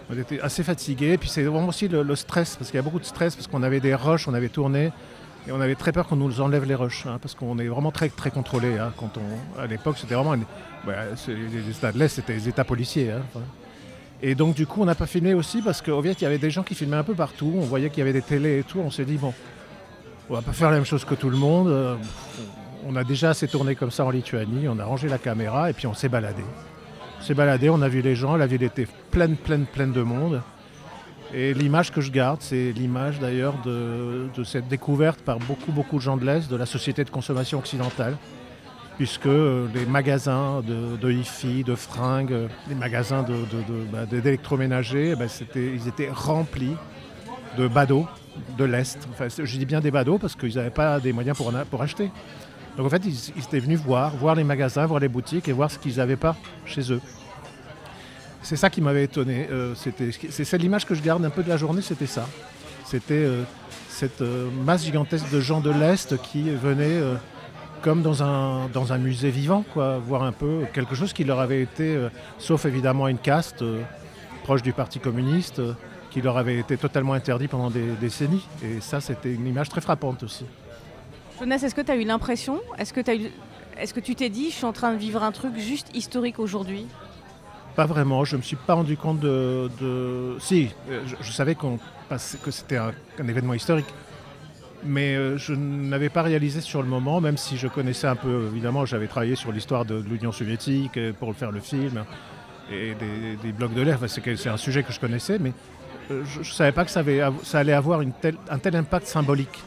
On 0.09 0.18
était 0.18 0.41
assez 0.41 0.63
fatigués, 0.63 1.18
puis 1.18 1.30
c'est 1.30 1.44
vraiment 1.44 1.68
aussi 1.68 1.88
le, 1.88 2.15
stress, 2.15 2.56
parce 2.56 2.71
qu'il 2.71 2.77
y 2.77 2.80
a 2.80 2.83
beaucoup 2.83 3.00
de 3.00 3.06
stress, 3.06 3.35
parce 3.35 3.47
qu'on 3.47 3.63
avait 3.63 3.80
des 3.80 3.95
rushs, 3.95 4.27
on 4.27 4.33
avait 4.33 4.50
tourné, 4.50 4.91
et 5.48 5.51
on 5.51 5.60
avait 5.60 5.75
très 5.75 5.92
peur 5.92 6.07
qu'on 6.07 6.16
nous 6.16 6.40
enlève 6.42 6.63
les 6.63 6.75
rushs, 6.75 7.06
hein, 7.06 7.18
parce 7.22 7.36
qu'on 7.36 7.60
est 7.60 7.68
vraiment 7.68 7.92
très, 7.92 8.10
très 8.10 8.31
contrôlé. 8.31 8.78
Hein, 8.78 8.94
quand 8.98 9.18
on, 9.18 9.60
à 9.62 9.68
l'époque, 9.68 9.98
c'était 9.98 10.16
vraiment. 10.16 10.34
les 10.34 11.69
États 11.69 11.92
de 11.92 12.00
l'Est, 12.00 12.16
c'était 12.16 12.34
les 12.34 12.48
États 12.48 12.63
policiers. 12.63 13.12
Hein, 13.12 13.22
et 14.22 14.36
donc, 14.36 14.56
du 14.56 14.66
coup, 14.66 14.81
on 14.81 14.86
n'a 14.86 14.95
pas 14.95 15.06
filmé 15.06 15.34
aussi 15.34 15.62
parce 15.62 15.81
qu'au 15.81 16.00
Viet, 16.00 16.13
il 16.13 16.24
y 16.24 16.25
avait 16.25 16.38
des 16.38 16.50
gens 16.50 16.63
qui 16.63 16.75
filmaient 16.75 16.95
un 16.95 17.04
peu 17.04 17.13
partout. 17.13 17.51
On 17.57 17.66
voyait 17.66 17.90
qu'il 17.90 18.00
y 18.00 18.01
avait 18.04 18.13
des 18.13 18.22
télés 18.22 18.60
et 18.60 18.63
tout. 18.63 18.80
On 18.80 18.90
s'est 18.90 19.04
dit, 19.04 19.18
bon, 19.18 19.34
on 20.30 20.34
va 20.36 20.42
pas 20.42 20.54
faire 20.54 20.69
la 20.69 20.78
même 20.78 20.86
chose 20.86 21.04
que 21.04 21.13
tout 21.13 21.30
le 21.30 21.36
monde. 21.36 21.68
Euh, 21.68 21.95
on 22.88 22.95
a 22.95 23.04
déjà 23.04 23.31
assez 23.31 23.50
tourné 23.50 23.75
comme 23.75 23.92
ça 23.92 24.06
en 24.06 24.12
Lituanie. 24.12 24.69
On 24.69 24.80
a 24.80 24.86
rangé 24.86 25.10
la 25.10 25.18
caméra 25.18 25.69
et 25.69 25.74
puis 25.74 25.88
on 25.88 25.94
s'est 25.94 26.07
baladé. 26.07 26.44
On 27.19 27.22
s'est 27.22 27.34
baladé, 27.34 27.69
on 27.69 27.81
a 27.81 27.90
vu 27.90 28.01
les 28.01 28.16
gens. 28.16 28.38
La 28.38 28.48
ville 28.48 28.63
était 28.63 28.88
pleine, 29.12 29.36
pleine, 29.36 29.66
pleine 29.66 29.92
de 29.92 30.01
monde. 30.01 30.42
Et 31.35 31.53
l'image 31.53 31.91
que 31.91 32.00
je 32.00 32.12
garde, 32.12 32.41
c'est 32.41 32.71
l'image 32.74 33.19
d'ailleurs 33.19 33.56
de, 33.65 34.30
cette 34.44 34.68
découverte 34.68 35.21
par 35.21 35.40
beaucoup, 35.40 35.71
beaucoup 35.71 35.95
de 35.97 36.02
gens 36.02 36.16
de 36.16 36.25
l'Est 36.25 36.49
de 36.49 36.56
la 36.56 36.68
société 36.68 37.04
de 37.04 37.09
consommation 37.09 37.57
occidentale 37.57 38.18
puisque 38.97 39.25
euh, 39.25 39.68
les 39.73 39.87
magasins 39.87 40.61
de, 40.61 40.95
de 40.97 41.11
hi 41.11 41.63
de 41.63 41.73
fringues, 41.73 42.47
les 42.69 42.75
magasins 42.75 43.25
d'électroménager, 44.11 45.16
bah, 45.16 45.25
ils 45.56 45.87
étaient 45.87 46.11
remplis 46.11 46.75
de 47.57 47.68
badauds 47.68 48.07
de 48.57 48.63
l'Est. 48.63 48.99
Enfin, 49.11 49.28
je 49.30 49.57
dis 49.57 49.66
bien 49.66 49.80
des 49.80 49.90
badauds 49.90 50.19
parce 50.19 50.35
qu'ils 50.35 50.56
n'avaient 50.56 50.69
pas 50.69 50.99
des 50.99 51.11
moyens 51.11 51.35
pour, 51.35 51.52
pour 51.71 51.81
acheter. 51.81 52.11
Donc 52.78 52.87
en 52.87 52.90
fait, 52.90 53.04
ils, 53.06 53.40
étaient 53.40 53.59
venus 53.59 53.80
voir, 53.80 54.16
voir 54.16 54.35
les 54.35 54.44
magasins, 54.44 54.85
voir 54.85 54.99
les 54.99 55.07
boutiques 55.07 55.47
et 55.47 55.52
voir 55.52 55.69
ce 55.69 55.78
qu'ils 55.78 55.97
n'avaient 55.97 56.16
pas 56.16 56.35
chez 56.66 56.92
eux. 56.92 57.02
C'est 58.44 58.56
ça 58.56 58.69
qui 58.69 58.81
m'avait 58.81 59.06
étonné. 59.06 59.47
Euh, 59.52 59.73
c'est 59.76 60.57
l'image 60.57 60.85
que 60.85 60.94
je 60.94 61.02
garde 61.02 61.26
un 61.26 61.30
peu 61.30 61.44
de 61.44 61.50
la 61.50 61.57
journée, 61.57 61.81
c'était 61.81 62.06
ça. 62.06 62.28
C'était 62.85 63.14
euh, 63.14 63.44
cette 63.90 64.21
masse 64.66 64.83
gigantesque 64.83 65.30
de 65.31 65.40
gens 65.40 65.62
de 65.62 65.71
l'Est 65.71 66.21
qui 66.21 66.50
venaient 66.50 67.02
comme 67.83 68.02
dans 68.02 68.23
un, 68.23 68.97
musée 68.97 69.30
vivant, 69.30 69.66
quoi, 69.73 69.97
voir 69.97 70.23
un 70.23 70.31
peu 70.31 70.62
quelque 70.73 70.95
chose 70.95 71.12
qui 71.12 71.26
leur 71.26 71.42
avait 71.42 71.62
été, 71.62 71.95
euh, 71.95 72.09
sauf 72.40 72.66
évidemment 72.66 73.09
une 73.09 73.18
caste 73.18 73.62
euh, 73.62 73.81
proche 74.44 74.62
du 74.62 74.71
Parti 74.71 75.00
communiste, 75.00 75.59
euh, 75.59 75.73
qui 76.09 76.21
leur 76.21 76.38
avait 76.38 76.57
été 76.57 76.78
totalement 76.78 77.12
interdit 77.12 77.50
pendant 77.50 77.69
des 77.69 77.85
décennies. 78.00 78.47
Et 78.64 78.80
ça, 78.80 79.02
c'était 79.02 79.33
une 79.33 79.45
image 79.45 79.68
très 79.68 79.81
frappante 79.81 80.23
aussi. 80.23 80.45
Jonas, 81.38 81.57
est-ce 81.57 81.76
que 81.76 81.81
tu 81.81 81.92
as 81.92 81.97
eu 81.97 82.06
l'impression, 82.06 82.56
eu, 82.56 83.31
est-ce 83.78 83.94
que 83.94 84.00
tu 84.00 84.16
t'es 84.16 84.30
dit, 84.30 84.50
je 84.50 84.56
suis 84.56 84.66
en 84.66 84.73
train 84.73 84.94
de 84.94 84.97
vivre 84.97 85.21
un 85.21 85.33
truc 85.33 85.57
juste 85.57 85.94
historique 85.94 86.40
aujourd'hui? 86.40 86.85
Pas 87.75 87.85
vraiment, 87.85 88.23
je 88.23 88.35
ne 88.35 88.42
me 88.42 88.44
suis 88.44 88.56
pas 88.56 88.75
rendu 88.75 88.97
compte 88.97 89.19
de... 89.19 89.69
Si, 90.39 90.69
je, 91.21 91.31
savais 91.31 91.56
que 91.56 92.51
c'était 92.51 92.77
un 92.77 92.94
événement 93.27 93.53
historique, 93.53 93.87
mais 94.85 95.15
euh, 95.15 95.37
je 95.37 95.53
n'avais 95.53 96.09
pas 96.09 96.21
réalisé 96.21 96.61
sur 96.61 96.81
le 96.81 96.87
moment, 96.87 97.21
même 97.21 97.37
si 97.37 97.57
je 97.57 97.68
connaissais 97.68 98.07
un 98.07 98.15
peu, 98.15 98.47
évidemment, 98.51 98.85
j'avais 98.85 99.07
travaillé 99.07 99.35
sur 99.35 99.51
l'histoire 99.51 99.85
de, 99.85 99.95
l'Union 99.95 100.31
soviétique 100.31 100.97
euh, 100.97 101.13
pour 101.13 101.33
faire 101.35 101.51
le 101.51 101.59
film 101.59 102.03
et 102.71 102.95
des, 102.95 103.51
blocs 103.51 103.73
de 103.73 103.81
l'air, 103.81 103.99
c'est 104.07 104.47
un 104.47 104.57
sujet 104.57 104.83
que 104.83 104.94
je 104.94 104.99
connaissais, 104.99 105.37
mais 105.37 105.51
euh, 106.11 106.23
je 106.25 106.39
ne 106.39 106.44
savais 106.44 106.71
pas 106.71 106.85
que 106.85 106.92
ça, 106.92 107.03
allait 107.53 107.73
avoir 107.73 107.99
un 107.99 108.57
tel 108.57 108.75
impact 108.75 109.06
symbolique. 109.06 109.61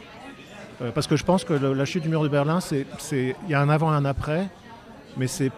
parce 0.95 1.07
que 1.07 1.17
je 1.17 1.25
pense 1.25 1.45
que 1.45 1.53
la 1.53 1.85
chute 1.85 2.03
du 2.03 2.09
mur 2.09 2.23
de 2.23 2.29
Berlin, 2.29 2.59
il 3.13 3.35
y 3.49 3.55
a 3.55 3.61
un 3.61 3.69
avant 3.69 3.93
et 3.93 3.97
un 3.97 4.05
après, 4.07 4.49
mais 5.17 5.27
c'est 5.27 5.51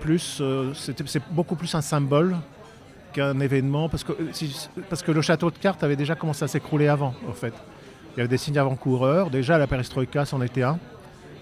beaucoup 1.30 1.56
plus 1.56 1.74
un 1.74 1.80
symbole 1.80 2.36
qu'un 3.12 3.40
événement, 3.40 3.88
parce 3.88 4.04
que, 4.04 4.12
parce 4.88 5.02
que 5.02 5.12
le 5.12 5.22
château 5.22 5.50
de 5.50 5.58
cartes 5.58 5.82
avait 5.82 5.96
déjà 5.96 6.14
commencé 6.14 6.44
à 6.44 6.48
s'écrouler 6.48 6.88
avant, 6.88 7.14
en 7.28 7.32
fait. 7.32 7.54
Il 8.14 8.18
y 8.18 8.20
avait 8.20 8.28
des 8.28 8.38
signes 8.38 8.58
avant-coureurs. 8.58 9.30
Déjà, 9.30 9.58
la 9.58 9.66
perestroïka, 9.66 10.24
c'en 10.24 10.42
était 10.42 10.62
un. 10.62 10.78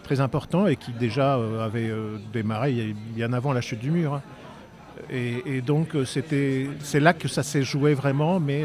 très 0.03 0.21
important 0.21 0.67
et 0.69 0.77
qui 0.77 0.93
déjà 0.93 1.35
avait 1.35 1.91
démarré 2.33 2.95
bien 3.15 3.33
avant 3.33 3.53
la 3.53 3.61
chute 3.61 3.81
du 3.81 3.91
mur. 3.91 4.15
Hein. 4.15 4.23
Et, 5.11 5.61
donc 5.61 5.97
c'était, 6.05 6.69
c'est 6.81 7.01
là 7.01 7.13
que 7.13 7.29
ça 7.29 7.43
s'est 7.43 7.63
joué 7.63 7.95
vraiment, 7.95 8.41
mais 8.41 8.63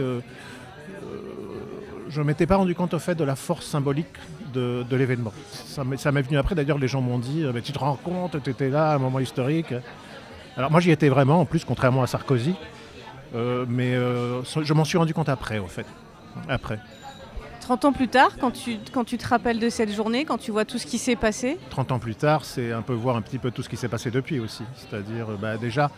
je 2.12 2.22
ne 2.22 2.25
m'étais 2.25 2.46
pas 2.46 2.58
rendu 2.58 2.75
compte 2.75 2.94
au 2.94 3.00
fait 3.00 3.15
de 3.15 3.24
la 3.24 3.36
force 3.36 3.65
symbolique 3.65 4.08
de, 4.53 4.86
l'événement. 4.91 5.34
Ça 5.65 5.84
m'est 6.12 6.22
venu 6.22 6.38
après, 6.38 6.56
d'ailleurs 6.56 6.77
les 6.77 6.88
gens 6.88 7.01
m'ont 7.01 7.20
dit, 7.20 7.46
tu 7.63 7.72
te 7.72 7.80
rends 7.80 7.96
compte, 7.96 8.41
tu 8.44 8.50
étais 8.50 8.70
là 8.70 8.91
à 8.91 8.96
un 8.96 9.00
moment 9.00 9.20
historique. 9.20 9.74
Alors 10.58 10.70
moi 10.70 10.82
j'y 10.82 10.91
étais 10.91 11.10
vraiment, 11.10 11.39
en 11.41 11.46
plus, 11.46 11.63
contrairement 11.63 12.03
à 12.03 12.08
Sarkozy. 12.08 12.53
Euh, 13.36 13.65
mais 13.68 13.96
euh, 13.96 14.44
je 14.44 14.74
m'en 14.74 14.84
suis 14.84 14.98
rendu 14.98 15.13
compte 15.13 15.30
après, 15.30 15.60
au 15.60 15.68
fait. 15.68 15.86
Après. 16.50 16.80
30 17.62 17.86
ans 17.86 17.94
plus 17.94 18.08
tard, 18.08 18.32
quand 18.39 18.51
tu, 18.51 18.77
quand 18.91 19.03
tu 19.06 19.18
te 19.18 19.27
rappelles 19.27 19.60
de 19.60 19.70
cette 19.70 19.94
journée, 19.94 20.25
quand 20.25 20.38
tu 20.38 20.51
vois 20.51 20.65
tout 20.65 20.77
ce 20.77 20.86
qui 20.86 20.98
s'est 20.98 21.15
passé? 21.15 21.58
30 21.70 21.94
ans 21.94 22.00
plus 22.00 22.15
tard, 22.15 22.44
c'est 22.44 22.72
un 22.72 22.82
peu 22.82 22.94
voir 22.94 23.15
un 23.15 23.22
petit 23.22 23.38
peu 23.38 23.51
tout 23.51 23.62
ce 23.62 23.70
qui 23.70 23.77
s'est 23.77 23.88
passé 23.88 24.12
depuis 24.12 24.39
aussi. 24.39 24.63
C'est-à-dire, 24.75 25.27
bah, 25.39 25.58
déjà, 25.58 25.91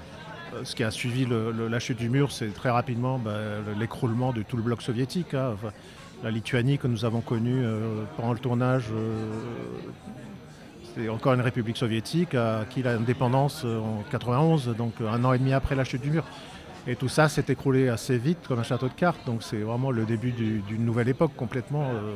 euh, 0.53 0.63
ce 0.63 0.75
qui 0.75 0.83
a 0.83 0.91
suivi 0.91 1.25
la 1.27 1.79
chute 1.79 1.97
du 1.97 2.09
mur, 2.09 2.31
c'est 2.31 2.53
très 2.53 2.69
rapidement 2.69 3.17
bah, 3.17 3.37
l'écroulement 3.79 4.33
de 4.33 4.43
tout 4.43 4.57
le 4.57 4.63
bloc 4.63 4.81
soviétique. 4.81 5.33
Hein. 5.33 5.55
La 6.23 6.31
Lituanie 6.31 6.77
que 6.77 6.87
nous 6.87 7.05
avons 7.05 7.21
connue 7.21 7.63
pendant 8.15 8.33
le 8.33 8.39
tournage, 8.39 8.85
c'est 10.95 11.09
encore 11.09 11.33
une 11.33 11.41
république 11.41 11.75
soviétique, 11.75 12.33
a 12.33 12.59
acquis 12.59 12.81
l'indépendance 12.81 13.65
en 13.65 14.03
91, 14.09 14.75
donc 14.77 14.93
un 15.01 15.23
an 15.25 15.33
et 15.33 15.37
demi 15.37 15.53
après 15.53 15.75
la 15.75 15.83
chute 15.83 16.01
du 16.01 16.11
mur. 16.11 16.23
Et 16.85 16.95
tout 16.97 17.07
ça 17.07 17.29
s'est 17.29 17.45
écroulé 17.47 17.87
assez 17.87 18.17
vite 18.17 18.39
comme 18.47 18.59
un 18.59 18.63
château 18.63 18.89
de 18.89 18.93
cartes. 18.93 19.25
Donc 19.25 19.41
c'est 19.41 19.59
vraiment 19.59 19.91
le 19.91 20.05
début 20.05 20.31
d'une 20.31 20.85
nouvelle 20.85 21.07
époque 21.07 21.31
complètement, 21.35 21.89
euh, 21.93 22.15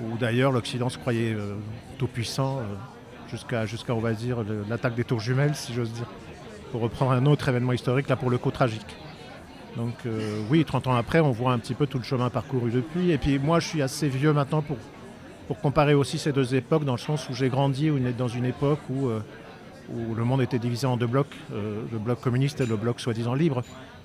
où 0.00 0.16
d'ailleurs 0.18 0.50
l'Occident 0.50 0.88
se 0.88 0.98
croyait 0.98 1.34
euh, 1.34 1.54
tout 1.96 2.08
puissant 2.08 2.58
euh, 2.58 3.66
jusqu'à, 3.66 3.94
va 3.94 4.12
dire, 4.12 4.38
l'attaque 4.68 4.96
des 4.96 5.04
tours 5.04 5.20
jumelles, 5.20 5.54
si 5.54 5.72
j'ose 5.72 5.92
dire. 5.92 6.06
Pour 6.72 6.80
reprendre 6.80 7.12
un 7.12 7.26
autre 7.26 7.48
événement 7.48 7.72
historique, 7.72 8.08
là 8.08 8.16
pour 8.16 8.30
le 8.30 8.38
coup 8.38 8.50
tragique. 8.50 8.96
Donc 9.76 9.94
oui, 10.50 10.64
30 10.64 10.88
ans 10.88 10.94
après, 10.94 11.20
on 11.20 11.30
voit 11.30 11.52
un 11.52 11.58
petit 11.58 11.74
peu 11.74 11.86
tout 11.86 11.98
le 11.98 12.04
chemin 12.04 12.28
parcouru 12.28 12.70
depuis. 12.70 13.10
Et 13.12 13.18
puis 13.18 13.38
moi, 13.38 13.60
je 13.60 13.68
suis 13.68 13.82
assez 13.82 14.08
vieux 14.08 14.32
maintenant 14.32 14.62
pour, 14.62 14.76
comparer 15.60 15.94
aussi 15.94 16.18
ces 16.18 16.32
deux 16.32 16.54
époques, 16.54 16.84
dans 16.84 16.94
le 16.94 16.98
sens 16.98 17.28
où 17.28 17.34
j'ai 17.34 17.48
grandi 17.48 17.90
dans 18.16 18.28
une 18.28 18.44
époque 18.44 18.80
où 18.88 19.10
où 19.92 20.14
le 20.14 20.24
monde 20.24 20.42
était 20.42 20.58
divisé 20.58 20.86
en 20.86 20.96
deux 20.96 21.06
blocs, 21.06 21.34
euh, 21.52 21.82
le 21.92 21.98
bloc 21.98 22.20
communiste 22.20 22.60
et 22.60 22.66
le 22.66 22.76
bloc 22.76 23.00
soi-disant 23.00 23.34
libre. 23.34 23.62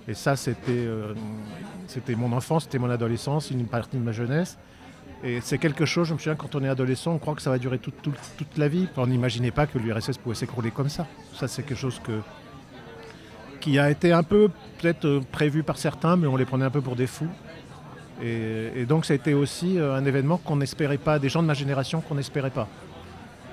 Et 0.07 0.13
ça, 0.13 0.35
c'était 0.35 0.71
euh, 0.71 1.13
mon 2.09 2.31
enfance, 2.31 2.63
c'était 2.63 2.79
mon 2.79 2.89
adolescence, 2.89 3.51
une 3.51 3.65
partie 3.65 3.97
de 3.97 4.03
ma 4.03 4.11
jeunesse. 4.11 4.57
Et 5.23 5.41
c'est 5.41 5.57
quelque 5.57 5.85
chose, 5.85 6.07
je 6.07 6.13
me 6.13 6.19
souviens, 6.19 6.35
quand 6.35 6.53
on 6.55 6.63
est 6.63 6.67
adolescent, 6.67 7.13
on 7.13 7.17
croit 7.17 7.35
que 7.35 7.41
ça 7.41 7.49
va 7.49 7.57
durer 7.57 7.79
toute, 7.79 8.07
la 8.57 8.67
vie. 8.67 8.87
On 8.97 9.07
n'imaginait 9.07 9.51
pas 9.51 9.65
que 9.65 9.79
l'URSS 9.79 10.17
pouvait 10.17 10.35
s'écrouler 10.35 10.71
comme 10.71 10.89
ça. 10.89 11.07
Ça, 11.33 11.47
c'est 11.47 11.63
quelque 11.63 11.79
chose 11.79 11.99
que, 12.03 12.19
qui 13.65 13.79
a 13.79 13.89
été 13.89 14.11
un 14.11 14.23
peu 14.23 14.49
peut-être 14.79 15.05
euh, 15.05 15.21
prévu 15.31 15.63
par 15.63 15.77
certains, 15.77 16.15
mais 16.15 16.27
on 16.27 16.37
les 16.37 16.45
prenait 16.45 16.65
un 16.65 16.69
peu 16.69 16.81
pour 16.81 16.95
des 16.95 17.07
fous. 17.07 17.29
Et, 18.23 18.85
donc, 18.85 19.03
ça 19.03 19.11
a 19.11 19.15
été 19.17 19.33
aussi 19.33 19.77
un 19.77 20.05
événement 20.05 20.37
qu'on 20.37 20.55
n'espérait 20.55 20.97
pas, 20.97 21.19
des 21.19 21.27
gens 21.27 21.41
de 21.41 21.47
ma 21.47 21.53
génération 21.53 21.99
qu'on 21.99 22.15
n'espérait 22.15 22.49
pas 22.49 22.69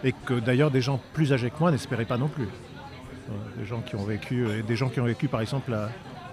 et 0.05 0.13
que 0.13 0.35
d'ailleurs 0.35 0.71
des 0.71 0.81
gens 0.81 1.01
plus 1.13 1.33
âgés 1.33 1.51
que 1.51 1.59
moi 1.61 1.71
n'espéraient 1.71 2.05
pas 2.05 2.19
non 2.19 2.29
plus. 2.29 2.45
Euh, 2.45 3.33
des 3.59 3.65
gens 3.65 3.81
qui 3.81 3.95
ont 3.97 4.05
vécu, 4.05 4.45
euh, 4.47 5.29
par 5.31 5.41
exemple 5.41 5.73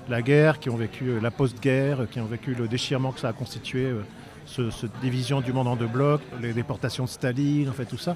la, 0.10 0.22
guerre, 0.22 0.60
qui 0.60 0.70
ont 0.70 0.76
vécu 0.76 1.10
euh, 1.10 1.20
la 1.22 1.32
post-guerre, 1.32 2.08
qui 2.10 2.20
ont 2.20 2.26
vécu 2.26 2.56
le 2.56 2.68
déchirement 2.68 3.12
que 3.12 3.20
ça 3.20 3.30
a 3.30 3.34
constitué, 3.34 3.94
cette 4.46 5.00
division 5.02 5.42
du 5.42 5.54
monde 5.54 5.68
en 5.68 5.76
deux 5.76 5.88
blocs, 5.88 6.22
les 6.42 6.54
déportations 6.54 7.04
de 7.04 7.10
Staline, 7.10 7.70
en 7.70 7.74
fait 7.74 7.86
tout 7.86 7.98
ça. 7.98 8.16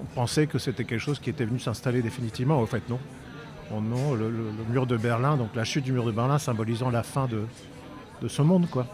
On 0.00 0.04
pensait 0.14 0.46
que 0.46 0.58
c'était 0.58 0.84
quelque 0.84 1.00
chose 1.00 1.18
qui 1.18 1.28
était 1.28 1.44
venu 1.44 1.58
s'installer 1.58 2.00
définitivement, 2.00 2.58
en 2.58 2.66
fait 2.66 2.88
non. 2.88 2.98
Non, 3.70 4.14
le, 4.14 4.30
mur 4.68 4.86
de 4.86 4.96
Berlin, 4.96 5.36
donc 5.36 5.54
la 5.54 5.64
chute 5.64 5.84
du 5.84 5.92
mur 5.92 6.04
de 6.04 6.12
Berlin 6.12 6.38
symbolisant 6.38 6.90
la 6.90 7.02
fin 7.02 7.26
de, 7.26 7.42
de 8.22 8.28
ce 8.28 8.42
monde 8.42 8.68
quoi. 8.70 8.86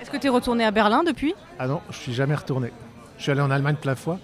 Est-ce 0.00 0.10
que 0.10 0.16
tu 0.16 0.26
es 0.26 0.30
retourné 0.30 0.64
à 0.64 0.70
Berlin 0.70 1.02
depuis? 1.02 1.34
Ah 1.58 1.66
non, 1.66 1.80
je 1.90 1.96
suis 1.96 2.14
jamais 2.14 2.34
retourné. 2.34 2.70
Je 3.18 3.22
suis 3.24 3.32
allé 3.32 3.40
en 3.40 3.50
Allemagne 3.50 3.76
plein 3.76 3.94
fois, 3.94 4.18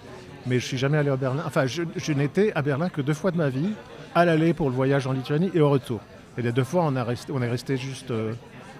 mais 0.45 0.59
je 0.59 0.65
suis 0.65 0.77
jamais 0.77 0.97
allé 0.97 1.09
à 1.09 1.17
Berlin. 1.17 1.43
Enfin, 1.45 1.65
je, 1.65 2.13
n'étais 2.13 2.53
à 2.55 2.61
Berlin 2.61 2.89
que 2.89 3.01
deux 3.01 3.13
fois 3.13 3.31
de 3.31 3.37
ma 3.37 3.49
vie, 3.49 3.73
à 4.15 4.23
l'aller 4.23 4.53
pour 4.53 4.69
le 4.69 4.75
voyage 4.75 5.07
en 5.07 5.11
Lituanie 5.11 5.51
et 5.53 5.61
au 5.61 5.69
retour. 5.69 5.99
Et 6.37 6.41
les 6.41 6.51
deux 6.51 6.63
fois, 6.63 6.83
on, 6.85 6.95
a 6.95 7.03
resté, 7.03 7.33
on 7.35 7.41
est 7.41 7.49
resté 7.49 7.77
juste. 7.77 8.11
Euh, 8.11 8.33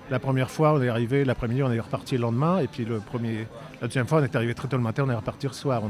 la 0.10 0.20
première 0.20 0.50
fois, 0.50 0.74
on 0.74 0.82
est 0.82 0.90
arrivé 0.90 1.26
l'après-midi, 1.26 1.64
on 1.64 1.72
est 1.72 1.80
reparti 1.80 2.16
le 2.16 2.22
lendemain. 2.22 2.60
Et 2.60 2.68
puis 2.68 2.86
le 2.86 3.00
premier, 3.00 3.48
la 3.82 3.88
deuxième 3.88 4.08
fois, 4.08 4.20
on 4.20 4.24
est 4.24 4.36
arrivé 4.36 4.54
très 4.54 4.68
tôt 4.68 4.78
le 4.78 4.84
matin, 4.84 5.04
on 5.06 5.10
est 5.10 5.16
reparti 5.16 5.48
le 5.48 5.54
soir. 5.54 5.82
On 5.84 5.90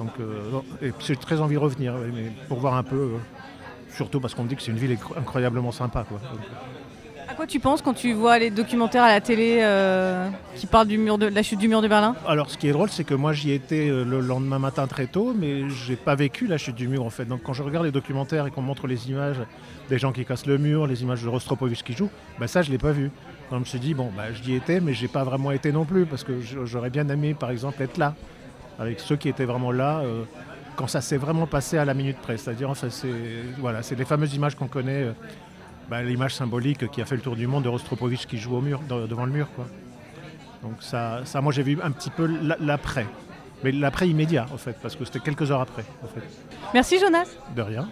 donc, 0.00 0.12
euh, 0.18 0.60
et 0.80 0.92
j'ai 1.00 1.16
très 1.16 1.40
envie 1.42 1.56
de 1.56 1.60
revenir, 1.60 1.94
mais 2.14 2.32
pour 2.48 2.58
voir 2.58 2.74
un 2.74 2.82
peu. 2.82 2.96
Euh, 2.96 3.18
surtout 3.94 4.20
parce 4.20 4.34
qu'on 4.34 4.44
me 4.44 4.48
dit 4.48 4.56
que 4.56 4.62
c'est 4.62 4.70
une 4.70 4.78
ville 4.78 4.96
incroyablement 5.16 5.72
sympa. 5.72 6.04
Quoi 6.08 6.20
quoi 7.40 7.46
tu 7.46 7.58
penses 7.58 7.80
quand 7.80 7.94
tu 7.94 8.12
vois 8.12 8.38
les 8.38 8.50
documentaires 8.50 9.02
à 9.02 9.08
la 9.08 9.22
télé 9.22 9.60
euh, 9.62 10.28
qui 10.56 10.66
parlent 10.66 10.86
du 10.86 10.98
mur 10.98 11.16
de, 11.16 11.24
la 11.24 11.42
chute 11.42 11.58
du 11.58 11.68
mur 11.68 11.80
de 11.80 11.88
Berlin? 11.88 12.14
Alors, 12.28 12.50
ce 12.50 12.58
qui 12.58 12.68
est 12.68 12.72
drôle, 12.72 12.90
c'est 12.90 13.04
que 13.04 13.14
moi, 13.14 13.32
j'y 13.32 13.52
étais 13.52 13.88
euh, 13.88 14.04
le 14.04 14.20
lendemain 14.20 14.58
matin 14.58 14.86
très 14.86 15.06
tôt, 15.06 15.32
mais 15.34 15.70
j'ai 15.70 15.96
pas 15.96 16.14
vécu 16.14 16.46
la 16.46 16.58
chute 16.58 16.74
du 16.74 16.86
mur 16.86 17.02
en 17.02 17.08
fait. 17.08 17.24
Donc, 17.24 17.42
quand 17.42 17.54
je 17.54 17.62
regarde 17.62 17.86
les 17.86 17.92
documentaires 17.92 18.46
et 18.46 18.50
qu'on 18.50 18.60
montre 18.60 18.86
les 18.86 19.08
images 19.08 19.38
des 19.88 19.98
gens 19.98 20.12
qui 20.12 20.26
cassent 20.26 20.44
le 20.44 20.58
mur, 20.58 20.86
les 20.86 21.02
images 21.02 21.22
de 21.22 21.28
Rostropovich 21.30 21.82
qui 21.82 21.94
joue, 21.94 22.10
bah 22.38 22.46
ça, 22.46 22.60
je 22.60 22.70
l'ai 22.70 22.76
pas 22.76 22.92
vu. 22.92 23.04
Donc, 23.50 23.52
je 23.52 23.58
me 23.60 23.64
suis 23.64 23.80
dit 23.80 23.94
bon, 23.94 24.10
bah, 24.14 24.24
j'y 24.34 24.54
étais, 24.54 24.80
mais 24.80 24.92
j'ai 24.92 25.08
pas 25.08 25.24
vraiment 25.24 25.50
été 25.50 25.72
non 25.72 25.86
plus 25.86 26.04
parce 26.04 26.24
que 26.24 26.42
j'aurais 26.42 26.90
bien 26.90 27.08
aimé, 27.08 27.32
par 27.32 27.50
exemple, 27.50 27.82
être 27.82 27.96
là 27.96 28.14
avec 28.78 29.00
ceux 29.00 29.16
qui 29.16 29.30
étaient 29.30 29.46
vraiment 29.46 29.72
là. 29.72 30.00
Euh, 30.00 30.24
quand 30.80 30.86
ça 30.86 31.02
s'est 31.02 31.18
vraiment 31.18 31.46
passé 31.46 31.76
à 31.76 31.84
la 31.84 31.92
minute 31.92 32.16
près, 32.16 32.38
c'est-à-dire, 32.38 32.72
c'est 32.74 33.04
voilà, 33.58 33.82
c'est 33.82 33.96
les 33.96 34.06
fameuses 34.06 34.34
images 34.34 34.54
qu'on 34.54 34.66
connaît 34.66 35.08
bah, 35.90 36.02
l'image 36.02 36.34
symbolique 36.34 36.90
qui 36.90 37.02
a 37.02 37.04
fait 37.04 37.16
le 37.16 37.20
tour 37.20 37.36
du 37.36 37.46
monde 37.46 37.64
de 37.64 37.68
Rostropovich 37.68 38.26
qui 38.26 38.38
joue 38.38 38.56
au 38.56 38.62
mur, 38.62 38.80
devant 38.88 39.26
le 39.26 39.32
mur. 39.32 39.46
Quoi. 39.54 39.66
Donc 40.62 40.82
ça, 40.82 41.20
ça 41.26 41.42
moi 41.42 41.52
j'ai 41.52 41.62
vu 41.62 41.78
un 41.82 41.90
petit 41.90 42.08
peu 42.08 42.26
l'après. 42.60 43.06
Mais 43.62 43.72
l'après 43.72 44.08
immédiat, 44.08 44.46
en 44.54 44.56
fait, 44.56 44.74
parce 44.80 44.96
que 44.96 45.04
c'était 45.04 45.20
quelques 45.20 45.50
heures 45.50 45.60
après. 45.60 45.84
En 46.02 46.06
fait. 46.06 46.22
Merci 46.72 46.98
Jonas. 46.98 47.28
De 47.54 47.60
rien. 47.60 47.86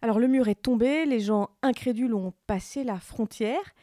Alors 0.00 0.18
le 0.18 0.28
mur 0.28 0.48
est 0.48 0.62
tombé, 0.62 1.04
les 1.04 1.20
gens 1.20 1.50
incrédules 1.62 2.14
ont 2.14 2.32
passé 2.46 2.84
la 2.84 2.96
frontière. 2.96 3.74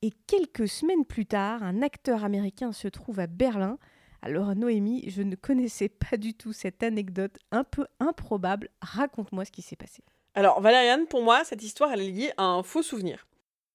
Et 0.00 0.12
quelques 0.26 0.66
semaines 0.66 1.04
plus 1.04 1.26
tard, 1.26 1.62
un 1.62 1.82
acteur 1.82 2.24
américain 2.24 2.72
se 2.72 2.88
trouve 2.88 3.20
à 3.20 3.26
Berlin. 3.26 3.76
Alors 4.22 4.54
Noémie, 4.56 5.04
je 5.08 5.22
ne 5.22 5.36
connaissais 5.36 5.88
pas 5.88 6.16
du 6.16 6.34
tout 6.34 6.52
cette 6.52 6.82
anecdote 6.82 7.38
un 7.52 7.64
peu 7.64 7.86
improbable. 8.00 8.68
Raconte-moi 8.80 9.44
ce 9.44 9.52
qui 9.52 9.62
s'est 9.62 9.76
passé. 9.76 10.02
Alors, 10.34 10.60
Valériane, 10.60 11.06
pour 11.06 11.22
moi, 11.22 11.44
cette 11.44 11.62
histoire, 11.62 11.92
elle 11.92 12.00
est 12.00 12.10
liée 12.10 12.32
à 12.36 12.44
un 12.44 12.62
faux 12.62 12.82
souvenir. 12.82 13.26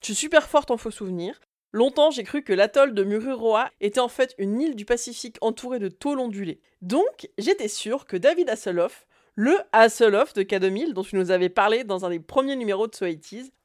Je 0.02 0.08
suis 0.08 0.16
super 0.16 0.48
forte 0.48 0.72
en 0.72 0.78
faux 0.78 0.92
souvenirs. 0.92 1.40
Longtemps, 1.72 2.12
j'ai 2.12 2.24
cru 2.24 2.44
que 2.44 2.54
l'atoll 2.54 2.94
de 2.94 3.04
Mururoa 3.04 3.72
était 3.82 4.00
en 4.00 4.08
fait 4.08 4.36
une 4.38 4.62
île 4.62 4.76
du 4.76 4.86
Pacifique 4.86 5.38
entourée 5.42 5.80
de 5.80 5.88
tôles 5.88 6.20
ondulées. 6.20 6.62
Donc, 6.82 7.30
j'étais 7.38 7.68
sûre 7.68 8.06
que 8.06 8.16
David 8.16 8.50
Hasselhoff, 8.50 9.08
le 9.36 9.58
Hasselhoff 9.72 10.34
de 10.34 10.44
K2000, 10.44 10.94
dont 10.94 11.04
tu 11.04 11.16
nous 11.16 11.32
avais 11.32 11.50
parlé 11.50 11.84
dans 11.84 12.06
un 12.06 12.10
des 12.12 12.20
premiers 12.20 12.56
numéros 12.56 12.88
de 12.88 12.94
So 12.94 13.06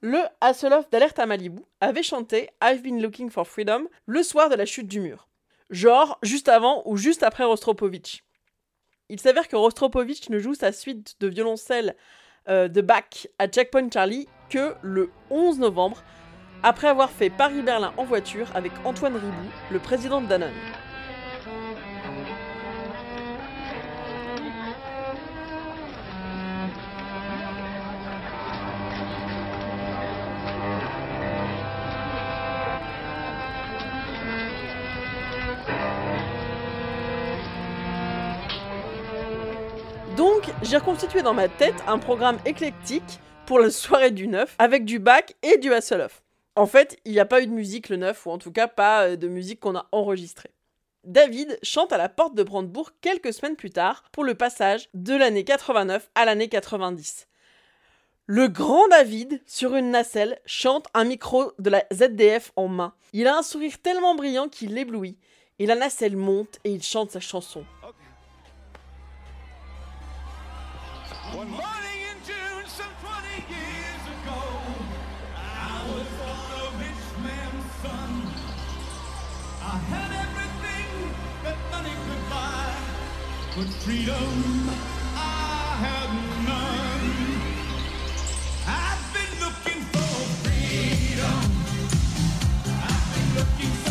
le 0.00 0.20
Hasselhoff 0.40 0.88
d'Alerte 0.88 1.18
à 1.18 1.26
Malibu, 1.26 1.62
avait 1.80 2.02
chanté 2.02 2.48
I've 2.62 2.82
been 2.82 3.02
looking 3.02 3.28
for 3.30 3.46
freedom 3.46 3.88
le 4.06 4.22
soir 4.22 4.48
de 4.48 4.54
la 4.54 4.64
chute 4.64 4.88
du 4.88 5.00
mur. 5.00 5.27
Genre, 5.70 6.18
juste 6.22 6.48
avant 6.48 6.82
ou 6.86 6.96
juste 6.96 7.22
après 7.22 7.44
Rostropovich. 7.44 8.24
Il 9.10 9.20
s'avère 9.20 9.48
que 9.48 9.56
Rostropovich 9.56 10.30
ne 10.30 10.38
joue 10.38 10.54
sa 10.54 10.72
suite 10.72 11.16
de 11.20 11.28
violoncelle 11.28 11.96
euh, 12.48 12.68
de 12.68 12.80
Bach 12.80 13.26
à 13.38 13.48
Checkpoint 13.48 13.90
Charlie 13.92 14.28
que 14.48 14.74
le 14.82 15.10
11 15.30 15.58
novembre, 15.58 16.02
après 16.62 16.88
avoir 16.88 17.10
fait 17.10 17.30
Paris-Berlin 17.30 17.92
en 17.96 18.04
voiture 18.04 18.48
avec 18.54 18.72
Antoine 18.84 19.14
Ribou, 19.14 19.48
le 19.70 19.78
président 19.78 20.20
de 20.20 20.26
Danone. 20.26 20.52
J'ai 40.62 40.76
reconstitué 40.76 41.22
dans 41.22 41.34
ma 41.34 41.48
tête 41.48 41.74
un 41.86 41.98
programme 41.98 42.38
éclectique 42.44 43.20
pour 43.46 43.60
la 43.60 43.70
soirée 43.70 44.10
du 44.10 44.26
9 44.26 44.56
avec 44.58 44.84
du 44.84 44.98
bac 44.98 45.34
et 45.42 45.58
du 45.58 45.72
Hasselhoff. 45.72 46.22
En 46.56 46.66
fait, 46.66 46.98
il 47.04 47.12
n'y 47.12 47.20
a 47.20 47.24
pas 47.24 47.40
eu 47.40 47.46
de 47.46 47.52
musique 47.52 47.88
le 47.88 47.96
9, 47.96 48.26
ou 48.26 48.30
en 48.30 48.38
tout 48.38 48.50
cas 48.50 48.66
pas 48.66 49.04
euh, 49.04 49.16
de 49.16 49.28
musique 49.28 49.60
qu'on 49.60 49.76
a 49.76 49.86
enregistrée. 49.92 50.50
David 51.04 51.58
chante 51.62 51.92
à 51.92 51.96
la 51.96 52.08
porte 52.08 52.34
de 52.34 52.42
Brandebourg 52.42 52.90
quelques 53.00 53.32
semaines 53.32 53.56
plus 53.56 53.70
tard 53.70 54.02
pour 54.12 54.24
le 54.24 54.34
passage 54.34 54.88
de 54.94 55.14
l'année 55.14 55.44
89 55.44 56.10
à 56.14 56.24
l'année 56.24 56.48
90. 56.48 57.28
Le 58.26 58.48
grand 58.48 58.88
David, 58.88 59.40
sur 59.46 59.76
une 59.76 59.90
nacelle, 59.90 60.40
chante 60.44 60.86
un 60.92 61.04
micro 61.04 61.52
de 61.58 61.70
la 61.70 61.84
ZDF 61.92 62.52
en 62.56 62.68
main. 62.68 62.92
Il 63.12 63.28
a 63.28 63.38
un 63.38 63.42
sourire 63.42 63.78
tellement 63.80 64.16
brillant 64.16 64.48
qu'il 64.48 64.74
l'éblouit, 64.74 65.16
et 65.60 65.66
la 65.66 65.76
nacelle 65.76 66.16
monte 66.16 66.58
et 66.64 66.72
il 66.72 66.82
chante 66.82 67.12
sa 67.12 67.20
chanson. 67.20 67.64
One 71.38 71.50
morning 71.50 72.00
in 72.10 72.18
June, 72.26 72.66
some 72.66 72.90
20 73.00 73.28
years 73.46 74.04
ago, 74.16 74.42
I 75.36 75.86
was 75.86 76.08
born 76.18 76.50
a 76.58 76.78
rich 76.82 77.04
man's 77.22 77.66
son. 77.80 78.10
I 79.62 79.76
had 79.86 80.10
everything 80.26 81.14
that 81.44 81.56
money 81.70 81.94
could 82.06 82.24
buy, 82.28 82.74
but 83.54 83.68
freedom 83.84 84.68
I 85.14 85.78
had 85.86 86.10
none. 86.50 87.06
I've 88.66 89.06
been 89.14 89.34
looking 89.38 89.82
for 89.94 90.14
freedom. 90.42 91.40
I've 92.82 93.06
been 93.14 93.28
looking 93.38 93.72
so 93.84 93.87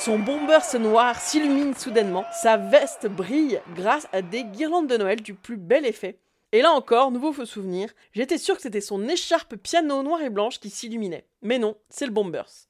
Son 0.00 0.16
bomberse 0.20 0.76
noir 0.76 1.20
s'illumine 1.20 1.74
soudainement, 1.74 2.24
sa 2.32 2.56
veste 2.56 3.08
brille 3.08 3.60
grâce 3.74 4.06
à 4.12 4.22
des 4.22 4.44
guirlandes 4.44 4.86
de 4.86 4.96
Noël 4.96 5.20
du 5.20 5.34
plus 5.34 5.56
bel 5.56 5.84
effet. 5.84 6.20
Et 6.52 6.62
là 6.62 6.70
encore, 6.70 7.10
nouveau 7.10 7.32
faux 7.32 7.44
souvenir, 7.44 7.92
j'étais 8.12 8.38
sûr 8.38 8.54
que 8.54 8.62
c'était 8.62 8.80
son 8.80 9.08
écharpe 9.08 9.56
piano 9.56 10.04
noir 10.04 10.22
et 10.22 10.30
blanche 10.30 10.60
qui 10.60 10.70
s'illuminait. 10.70 11.26
Mais 11.42 11.58
non, 11.58 11.76
c'est 11.90 12.06
le 12.06 12.12
bomberse. 12.12 12.68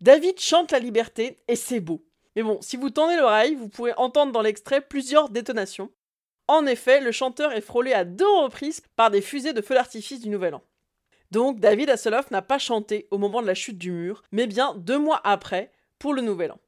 David 0.00 0.40
chante 0.40 0.72
la 0.72 0.78
liberté 0.78 1.36
et 1.48 1.56
c'est 1.56 1.80
beau. 1.80 2.02
Mais 2.34 2.42
bon, 2.42 2.58
si 2.62 2.78
vous 2.78 2.90
tendez 2.90 3.16
l'oreille, 3.16 3.54
vous 3.54 3.68
pourrez 3.68 3.92
entendre 3.98 4.32
dans 4.32 4.42
l'extrait 4.42 4.80
plusieurs 4.80 5.28
détonations. 5.28 5.90
En 6.48 6.66
effet, 6.66 7.00
le 7.00 7.12
chanteur 7.12 7.52
est 7.52 7.60
frôlé 7.60 7.92
à 7.92 8.04
deux 8.04 8.38
reprises 8.38 8.82
par 8.96 9.10
des 9.10 9.20
fusées 9.20 9.52
de 9.52 9.60
feu 9.60 9.74
d'artifice 9.74 10.20
du 10.20 10.30
Nouvel 10.30 10.54
An. 10.54 10.62
Donc 11.30 11.60
David 11.60 11.90
Hasselhoff 11.90 12.30
n'a 12.30 12.42
pas 12.42 12.58
chanté 12.58 13.06
au 13.10 13.18
moment 13.18 13.42
de 13.42 13.46
la 13.46 13.54
chute 13.54 13.78
du 13.78 13.92
mur, 13.92 14.22
mais 14.32 14.46
bien 14.46 14.74
deux 14.76 14.98
mois 14.98 15.20
après, 15.24 15.70
le 16.12 16.22
Nouvel 16.22 16.52
An. 16.52 16.60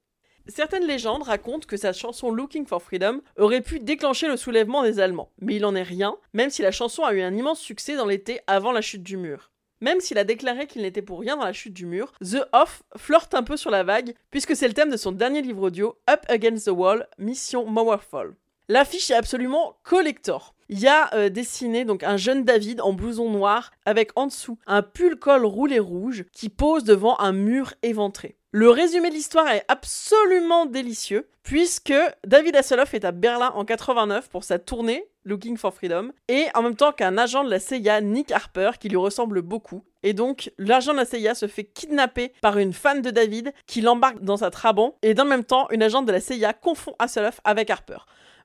Certaines 0.48 0.86
légendes 0.86 1.24
racontent 1.24 1.66
que 1.66 1.76
sa 1.76 1.92
chanson 1.92 2.30
Looking 2.30 2.66
for 2.66 2.80
Freedom 2.80 3.20
aurait 3.36 3.60
pu 3.60 3.80
déclencher 3.80 4.28
le 4.28 4.36
soulèvement 4.36 4.84
des 4.84 5.00
Allemands, 5.00 5.32
mais 5.40 5.56
il 5.56 5.64
en 5.64 5.74
est 5.74 5.82
rien, 5.82 6.16
même 6.34 6.50
si 6.50 6.62
la 6.62 6.70
chanson 6.70 7.02
a 7.02 7.12
eu 7.12 7.20
un 7.20 7.34
immense 7.34 7.60
succès 7.60 7.96
dans 7.96 8.06
l'été 8.06 8.40
avant 8.46 8.70
la 8.70 8.80
chute 8.80 9.02
du 9.02 9.16
mur. 9.16 9.50
Même 9.80 10.00
s'il 10.00 10.18
a 10.18 10.24
déclaré 10.24 10.66
qu'il 10.66 10.82
n'était 10.82 11.02
pour 11.02 11.20
rien 11.20 11.36
dans 11.36 11.44
la 11.44 11.52
chute 11.52 11.74
du 11.74 11.84
mur, 11.84 12.12
The 12.22 12.46
Off 12.52 12.82
flirte 12.96 13.34
un 13.34 13.42
peu 13.42 13.56
sur 13.56 13.70
la 13.70 13.82
vague, 13.82 14.14
puisque 14.30 14.56
c'est 14.56 14.68
le 14.68 14.74
thème 14.74 14.90
de 14.90 14.96
son 14.96 15.12
dernier 15.12 15.42
livre 15.42 15.64
audio, 15.64 15.98
Up 16.08 16.20
Against 16.28 16.66
the 16.66 16.70
Wall, 16.70 17.08
Mission 17.18 17.66
Mowerfall. 17.66 18.36
L'affiche 18.68 19.10
est 19.10 19.14
absolument 19.14 19.76
collector. 19.82 20.55
Il 20.68 20.86
a 20.86 21.14
euh, 21.14 21.28
dessiné 21.28 21.84
donc 21.84 22.02
un 22.02 22.16
jeune 22.16 22.44
David 22.44 22.80
en 22.80 22.92
blouson 22.92 23.30
noir 23.30 23.70
avec 23.84 24.10
en 24.16 24.26
dessous 24.26 24.58
un 24.66 24.82
pull 24.82 25.16
col 25.16 25.44
roulé 25.44 25.78
rouge 25.78 26.24
qui 26.32 26.48
pose 26.48 26.84
devant 26.84 27.18
un 27.20 27.32
mur 27.32 27.74
éventré. 27.82 28.36
Le 28.50 28.70
résumé 28.70 29.10
de 29.10 29.14
l'histoire 29.14 29.48
est 29.48 29.64
absolument 29.68 30.66
délicieux 30.66 31.28
puisque 31.42 31.94
David 32.26 32.56
Hasselhoff 32.56 32.94
est 32.94 33.04
à 33.04 33.12
Berlin 33.12 33.52
en 33.54 33.64
89 33.64 34.28
pour 34.28 34.44
sa 34.44 34.58
tournée 34.58 35.04
Looking 35.24 35.56
for 35.56 35.74
Freedom 35.74 36.10
et 36.28 36.46
en 36.54 36.62
même 36.62 36.74
temps 36.74 36.92
qu'un 36.92 37.18
agent 37.18 37.44
de 37.44 37.50
la 37.50 37.60
CIA, 37.60 38.00
Nick 38.00 38.32
Harper, 38.32 38.70
qui 38.80 38.88
lui 38.88 38.96
ressemble 38.96 39.42
beaucoup. 39.42 39.84
Et 40.02 40.12
donc, 40.12 40.52
l'agent 40.56 40.92
de 40.92 40.98
la 40.98 41.04
CIA 41.04 41.34
se 41.34 41.46
fait 41.46 41.64
kidnapper 41.64 42.32
par 42.40 42.58
une 42.58 42.72
fan 42.72 43.02
de 43.02 43.10
David 43.10 43.52
qui 43.66 43.80
l'embarque 43.80 44.22
dans 44.22 44.38
sa 44.38 44.50
Trabant 44.50 44.96
et 45.02 45.14
dans 45.14 45.24
le 45.24 45.30
même 45.30 45.44
temps, 45.44 45.68
une 45.70 45.82
agente 45.82 46.06
de 46.06 46.12
la 46.12 46.20
CIA 46.20 46.52
confond 46.52 46.94
Hasselhoff 46.98 47.40
avec 47.44 47.70
Harper. 47.70 47.98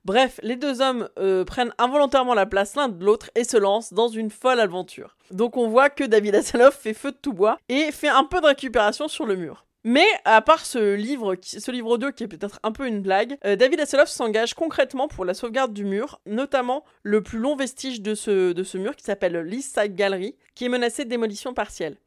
Bref, 0.04 0.40
les 0.42 0.56
deux 0.56 0.82
hommes 0.82 1.08
euh, 1.20 1.46
prennent 1.46 1.74
involontairement 1.78 2.34
la 2.34 2.48
place 2.48 2.76
l'un 2.76 2.90
de 2.90 3.06
l'autre 3.06 3.30
et 3.36 3.44
se 3.44 3.58
lancent 3.58 3.94
dans 3.94 4.08
une 4.08 4.32
folle 4.32 4.60
aventure. 4.60 5.16
Donc 5.30 5.58
on 5.58 5.70
voit 5.70 5.90
que 5.92 6.04
David 6.04 6.36
Hasselhoff 6.36 6.76
fait 6.76 6.96
feu 6.96 7.12
de 7.12 7.18
tout 7.22 7.34
bois 7.34 7.58
et 7.70 7.92
fait 7.92 8.08
un 8.08 8.24
peu 8.24 8.42
de 8.42 8.48
récupération 8.48 9.08
sur 9.08 9.26
le 9.26 9.36
mur. 9.36 9.66
Mais 9.84 10.06
à 10.26 10.42
part 10.42 10.66
ce 10.66 10.94
livre, 10.94 11.36
ce 11.42 11.72
audio 11.84 12.12
qui 12.12 12.24
est 12.24 12.28
peut-être 12.28 12.60
un 12.64 12.72
peu 12.72 12.88
une 12.88 13.02
blague, 13.02 13.38
euh, 13.46 13.56
David 13.56 13.80
Hasselhoff 13.80 14.10
s'engage 14.10 14.54
concrètement 14.54 15.08
pour 15.08 15.26
la 15.26 15.34
sauvegarde 15.34 15.74
du 15.74 15.86
mur, 15.86 16.20
notamment 16.28 16.84
le 17.02 17.24
plus 17.24 17.40
long 17.40 17.56
vestige 17.56 18.02
de 18.02 18.14
ce, 18.14 18.78
mur 18.78 18.96
qui 18.96 19.04
s'appelle 19.04 19.38
l'East 19.38 19.80
Side 19.80 19.96
Gallery, 19.96 20.36
qui 20.54 20.66
est 20.66 20.70
menacé 20.70 21.06
de 21.06 21.10
démolition 21.10 21.54
partielle. 21.54 21.98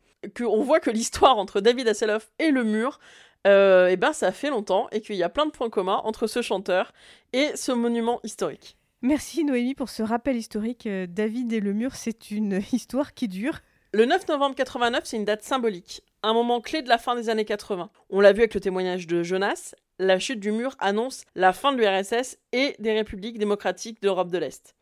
On 0.40 0.62
voit 0.62 0.80
que 0.80 0.90
l'histoire 0.90 1.36
entre 1.36 1.60
David 1.60 1.88
Hasselhoff 1.88 2.30
et 2.38 2.50
le 2.50 2.64
mur, 2.64 2.98
euh, 3.46 3.88
eh 3.90 3.96
ben 3.96 4.12
ça 4.12 4.32
fait 4.32 4.50
longtemps 4.50 4.88
et 4.92 5.00
qu'il 5.00 5.16
y 5.16 5.22
a 5.22 5.28
plein 5.28 5.46
de 5.46 5.50
points 5.50 5.70
communs 5.70 6.00
entre 6.04 6.26
ce 6.26 6.42
chanteur 6.42 6.92
et 7.32 7.50
ce 7.56 7.72
monument 7.72 8.20
historique. 8.24 8.76
Merci 9.02 9.44
Noémie 9.44 9.74
pour 9.74 9.90
ce 9.90 10.02
rappel 10.02 10.36
historique. 10.36 10.86
Euh, 10.86 11.06
David 11.06 11.52
et 11.52 11.60
le 11.60 11.74
mur, 11.74 11.94
c'est 11.94 12.30
une 12.30 12.62
histoire 12.72 13.12
qui 13.12 13.28
dure. 13.28 13.60
Le 13.92 14.06
9 14.06 14.28
novembre 14.28 14.56
89, 14.56 15.02
c'est 15.04 15.16
une 15.16 15.24
date 15.24 15.42
symbolique, 15.42 16.02
un 16.22 16.32
moment 16.32 16.60
clé 16.60 16.82
de 16.82 16.88
la 16.88 16.98
fin 16.98 17.14
des 17.14 17.28
années 17.28 17.44
80. 17.44 17.90
On 18.10 18.20
l'a 18.20 18.32
vu 18.32 18.40
avec 18.40 18.54
le 18.54 18.60
témoignage 18.60 19.06
de 19.06 19.22
Jonas, 19.22 19.74
la 19.98 20.18
chute 20.18 20.40
du 20.40 20.50
mur 20.50 20.74
annonce 20.80 21.24
la 21.36 21.52
fin 21.52 21.72
de 21.72 21.78
l'URSS 21.78 22.38
et 22.52 22.74
des 22.80 22.92
républiques 22.92 23.38
démocratiques 23.38 24.02
d'Europe 24.02 24.30
de 24.30 24.38
l'Est. 24.38 24.74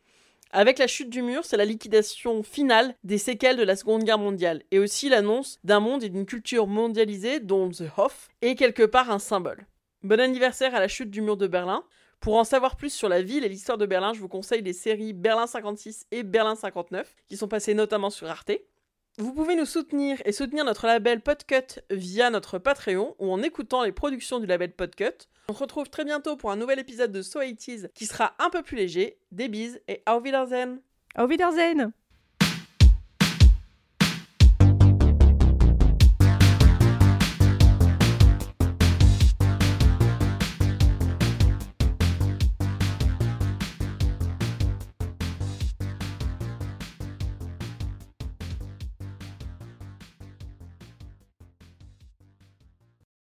Avec 0.55 0.79
la 0.79 0.87
chute 0.87 1.09
du 1.09 1.23
mur, 1.23 1.47
c'est 1.47 1.57
la 1.57 1.65
liquidation 1.65 2.43
finale 2.43 2.95
des 3.05 3.17
séquelles 3.17 3.57
de 3.57 3.63
la 3.63 3.75
Seconde 3.75 4.05
Guerre 4.05 4.19
mondiale, 4.19 4.63
et 4.71 4.79
aussi 4.79 5.09
l'annonce 5.09 5.59
d'un 5.65 5.81
monde 5.81 6.05
et 6.05 6.11
d'une 6.11 6.27
culture 6.27 6.67
mondialisée 6.67 7.41
dont 7.41 7.71
The 7.71 7.85
Hof 7.97 8.29
est 8.43 8.55
quelque 8.55 8.83
part 8.83 9.11
un 9.11 9.19
symbole. 9.19 9.67
Bon 10.03 10.21
anniversaire 10.21 10.75
à 10.75 10.81
la 10.81 10.89
chute 10.89 11.11
du 11.11 11.23
mur 11.23 11.39
de 11.39 11.47
Berlin. 11.47 11.85
Pour 12.21 12.37
en 12.37 12.45
savoir 12.45 12.77
plus 12.77 12.93
sur 12.93 13.09
la 13.09 13.23
ville 13.23 13.45
et 13.45 13.49
l'histoire 13.49 13.79
de 13.79 13.87
Berlin, 13.87 14.13
je 14.13 14.21
vous 14.21 14.29
conseille 14.29 14.61
les 14.61 14.75
séries 14.75 15.15
Berlin 15.15 15.47
56 15.47 16.05
et 16.11 16.23
Berlin 16.23 16.55
59, 16.55 17.17
qui 17.29 17.39
sont 17.39 17.49
passées 17.49 17.73
notamment 17.73 18.11
sur 18.11 18.29
Arte. 18.29 18.53
Vous 19.19 19.35
pouvez 19.35 19.57
nous 19.57 19.67
soutenir 19.67 20.23
et 20.25 20.33
soutenir 20.33 20.65
notre 20.65 20.87
label 20.87 21.21
Podcut 21.21 21.81
via 21.91 22.31
notre 22.31 22.59
Patreon 22.59 23.15
ou 23.19 23.31
en 23.31 23.43
écoutant 23.43 23.83
les 23.83 23.93
productions 23.93 24.41
du 24.41 24.47
label 24.47 24.73
Podcut. 24.73 25.29
On 25.49 25.55
se 25.55 25.59
retrouve 25.59 25.91
très 25.91 26.07
bientôt 26.07 26.37
pour 26.37 26.51
un 26.51 26.57
nouvel 26.57 26.79
épisode 26.79 27.13
de 27.13 27.21
So 27.21 27.41
80s 27.41 27.91
qui 27.93 28.07
sera 28.07 28.35
un 28.39 28.49
peu 28.49 28.63
plus 28.63 28.77
léger. 28.77 29.19
Des 29.31 29.49
bises 29.49 29.83
et 29.87 30.03
au 30.09 30.19
Wiedersehen 30.19 30.81
Au 31.19 31.27
Wiedersehen 31.27 31.93